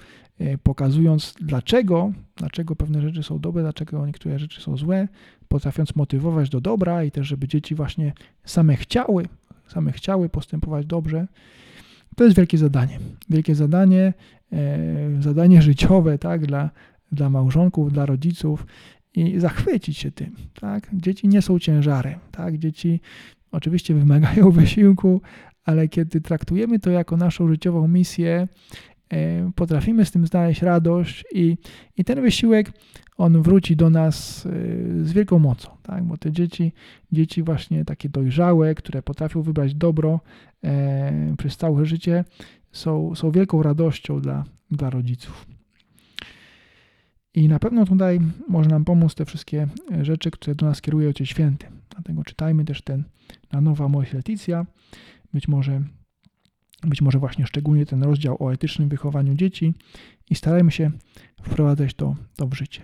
pokazując 0.63 1.34
dlaczego, 1.41 2.12
dlaczego 2.36 2.76
pewne 2.76 3.02
rzeczy 3.02 3.24
są 3.24 3.39
dobre, 3.39 3.63
dlaczego 3.63 4.06
niektóre 4.06 4.39
rzeczy 4.39 4.62
są 4.62 4.78
złe, 4.78 5.08
potrafiąc 5.48 5.96
motywować 5.96 6.50
do 6.50 6.62
dobra 6.62 7.04
i 7.04 7.12
też, 7.12 7.28
żeby 7.28 7.48
dzieci 7.48 7.76
właśnie 7.76 8.13
same 8.46 8.76
chciały, 8.76 9.28
same 9.67 9.91
chciały 9.91 10.30
postępować 10.30 10.86
dobrze, 10.86 11.28
to 12.17 12.23
jest 12.23 12.38
wielkie 12.38 12.58
zadanie. 12.58 12.99
Wielkie 13.30 13.56
zadanie, 13.56 14.13
e, 14.53 15.21
zadanie 15.21 15.62
życiowe, 15.62 16.17
tak, 16.17 16.45
dla, 16.45 16.69
dla 17.12 17.30
małżonków, 17.30 17.93
dla 17.93 18.06
rodziców 18.06 18.65
i 19.13 19.39
zachwycić 19.39 19.97
się 19.97 20.12
tym. 20.12 20.36
Tak? 20.60 20.89
Dzieci 20.93 21.27
nie 21.27 21.41
są 21.41 21.60
ciężarem. 21.60 22.19
Tak? 22.32 22.58
Dzieci 22.58 23.01
oczywiście 23.51 23.93
wymagają 23.93 24.51
wysiłku, 24.62 25.21
ale 25.65 25.88
kiedy 25.88 26.21
traktujemy 26.21 26.80
to 26.80 26.89
jako 26.89 27.17
naszą 27.17 27.47
życiową 27.47 27.88
misję, 27.88 28.47
potrafimy 29.56 30.06
z 30.06 30.12
tym 30.12 30.28
znaleźć 30.28 30.62
radość 30.62 31.26
i, 31.34 31.58
i 31.98 32.04
ten 32.04 32.22
wysiłek, 32.22 32.72
on 33.17 33.41
wróci 33.41 33.76
do 33.76 33.89
nas 33.89 34.46
e, 34.46 34.50
z 35.06 35.13
wielką 35.13 35.39
mocą, 35.39 35.70
tak? 35.84 36.04
bo 36.04 36.17
te 36.17 36.32
dzieci, 36.32 36.74
dzieci 37.12 37.43
właśnie 37.43 37.86
takie 37.86 38.10
dojrzałe, 38.10 38.76
które 38.76 39.02
potrafią 39.02 39.41
wybrać 39.41 39.76
dobro 39.76 40.20
e, 40.63 41.36
przez 41.38 41.58
całe 41.58 41.86
życie, 41.86 42.24
są, 42.72 43.15
są 43.15 43.32
wielką 43.32 43.63
radością 43.63 44.22
dla, 44.22 44.43
dla 44.72 44.89
rodziców. 44.89 45.48
I 47.34 47.48
na 47.48 47.60
pewno 47.60 47.86
tutaj 47.86 48.20
może 48.48 48.70
nam 48.70 48.86
pomóc 48.86 49.15
te 49.15 49.26
wszystkie 49.26 49.67
rzeczy, 50.02 50.32
które 50.32 50.56
do 50.56 50.65
nas 50.65 50.82
kieruje 50.82 51.08
Ojciec 51.08 51.28
Święty. 51.28 51.67
Dlatego 51.89 52.24
czytajmy 52.24 52.65
też 52.65 52.82
ten 52.82 53.04
na 53.52 53.62
nowa 53.62 53.88
Moja 53.88 54.10
Leticja. 54.13 54.65
Być 55.34 55.48
może, 55.48 55.82
być 56.84 57.02
może 57.02 57.20
właśnie 57.20 57.46
szczególnie 57.46 57.86
ten 57.86 58.04
rozdział 58.04 58.38
o 58.40 58.54
etycznym 58.54 58.90
wychowaniu 58.90 59.36
dzieci 59.36 59.74
i 60.30 60.36
starajmy 60.36 60.72
się 60.72 60.92
wprowadzać 61.42 61.94
to, 61.94 62.16
to 62.36 62.48
w 62.48 62.54
życie. 62.54 62.82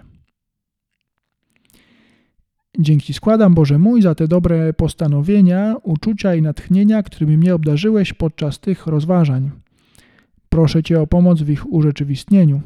Dzięki 2.80 3.14
składam 3.14 3.54
Boże 3.54 3.80
mój 3.80 4.02
za 4.02 4.16
te 4.16 4.28
dobre 4.28 4.74
postanowienia, 4.74 5.76
uczucia 5.84 6.36
i 6.36 6.42
natchnienia, 6.42 7.04
którymi 7.04 7.38
mnie 7.38 7.56
obdarzyłeś 7.56 8.14
podczas 8.14 8.60
tych 8.60 8.88
rozważań. 8.88 9.52
Proszę 10.50 10.84
Cię 10.84 11.02
o 11.02 11.08
pomoc 11.08 11.42
w 11.42 11.50
ich 11.50 11.74
urzeczywistnieniu. 11.74 12.62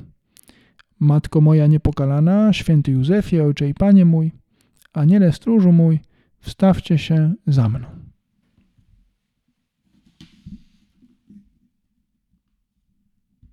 Matko 1.00 1.42
moja 1.42 1.68
niepokalana, 1.68 2.54
święty 2.54 2.92
Józefie, 2.92 3.42
Ojcze 3.42 3.70
i 3.70 3.74
Panie 3.74 4.06
mój, 4.06 4.32
Aniele 4.94 5.34
stróżu 5.34 5.72
mój, 5.72 6.00
wstawcie 6.40 6.98
się 6.98 7.34
za 7.48 7.70
mną. 7.70 8.07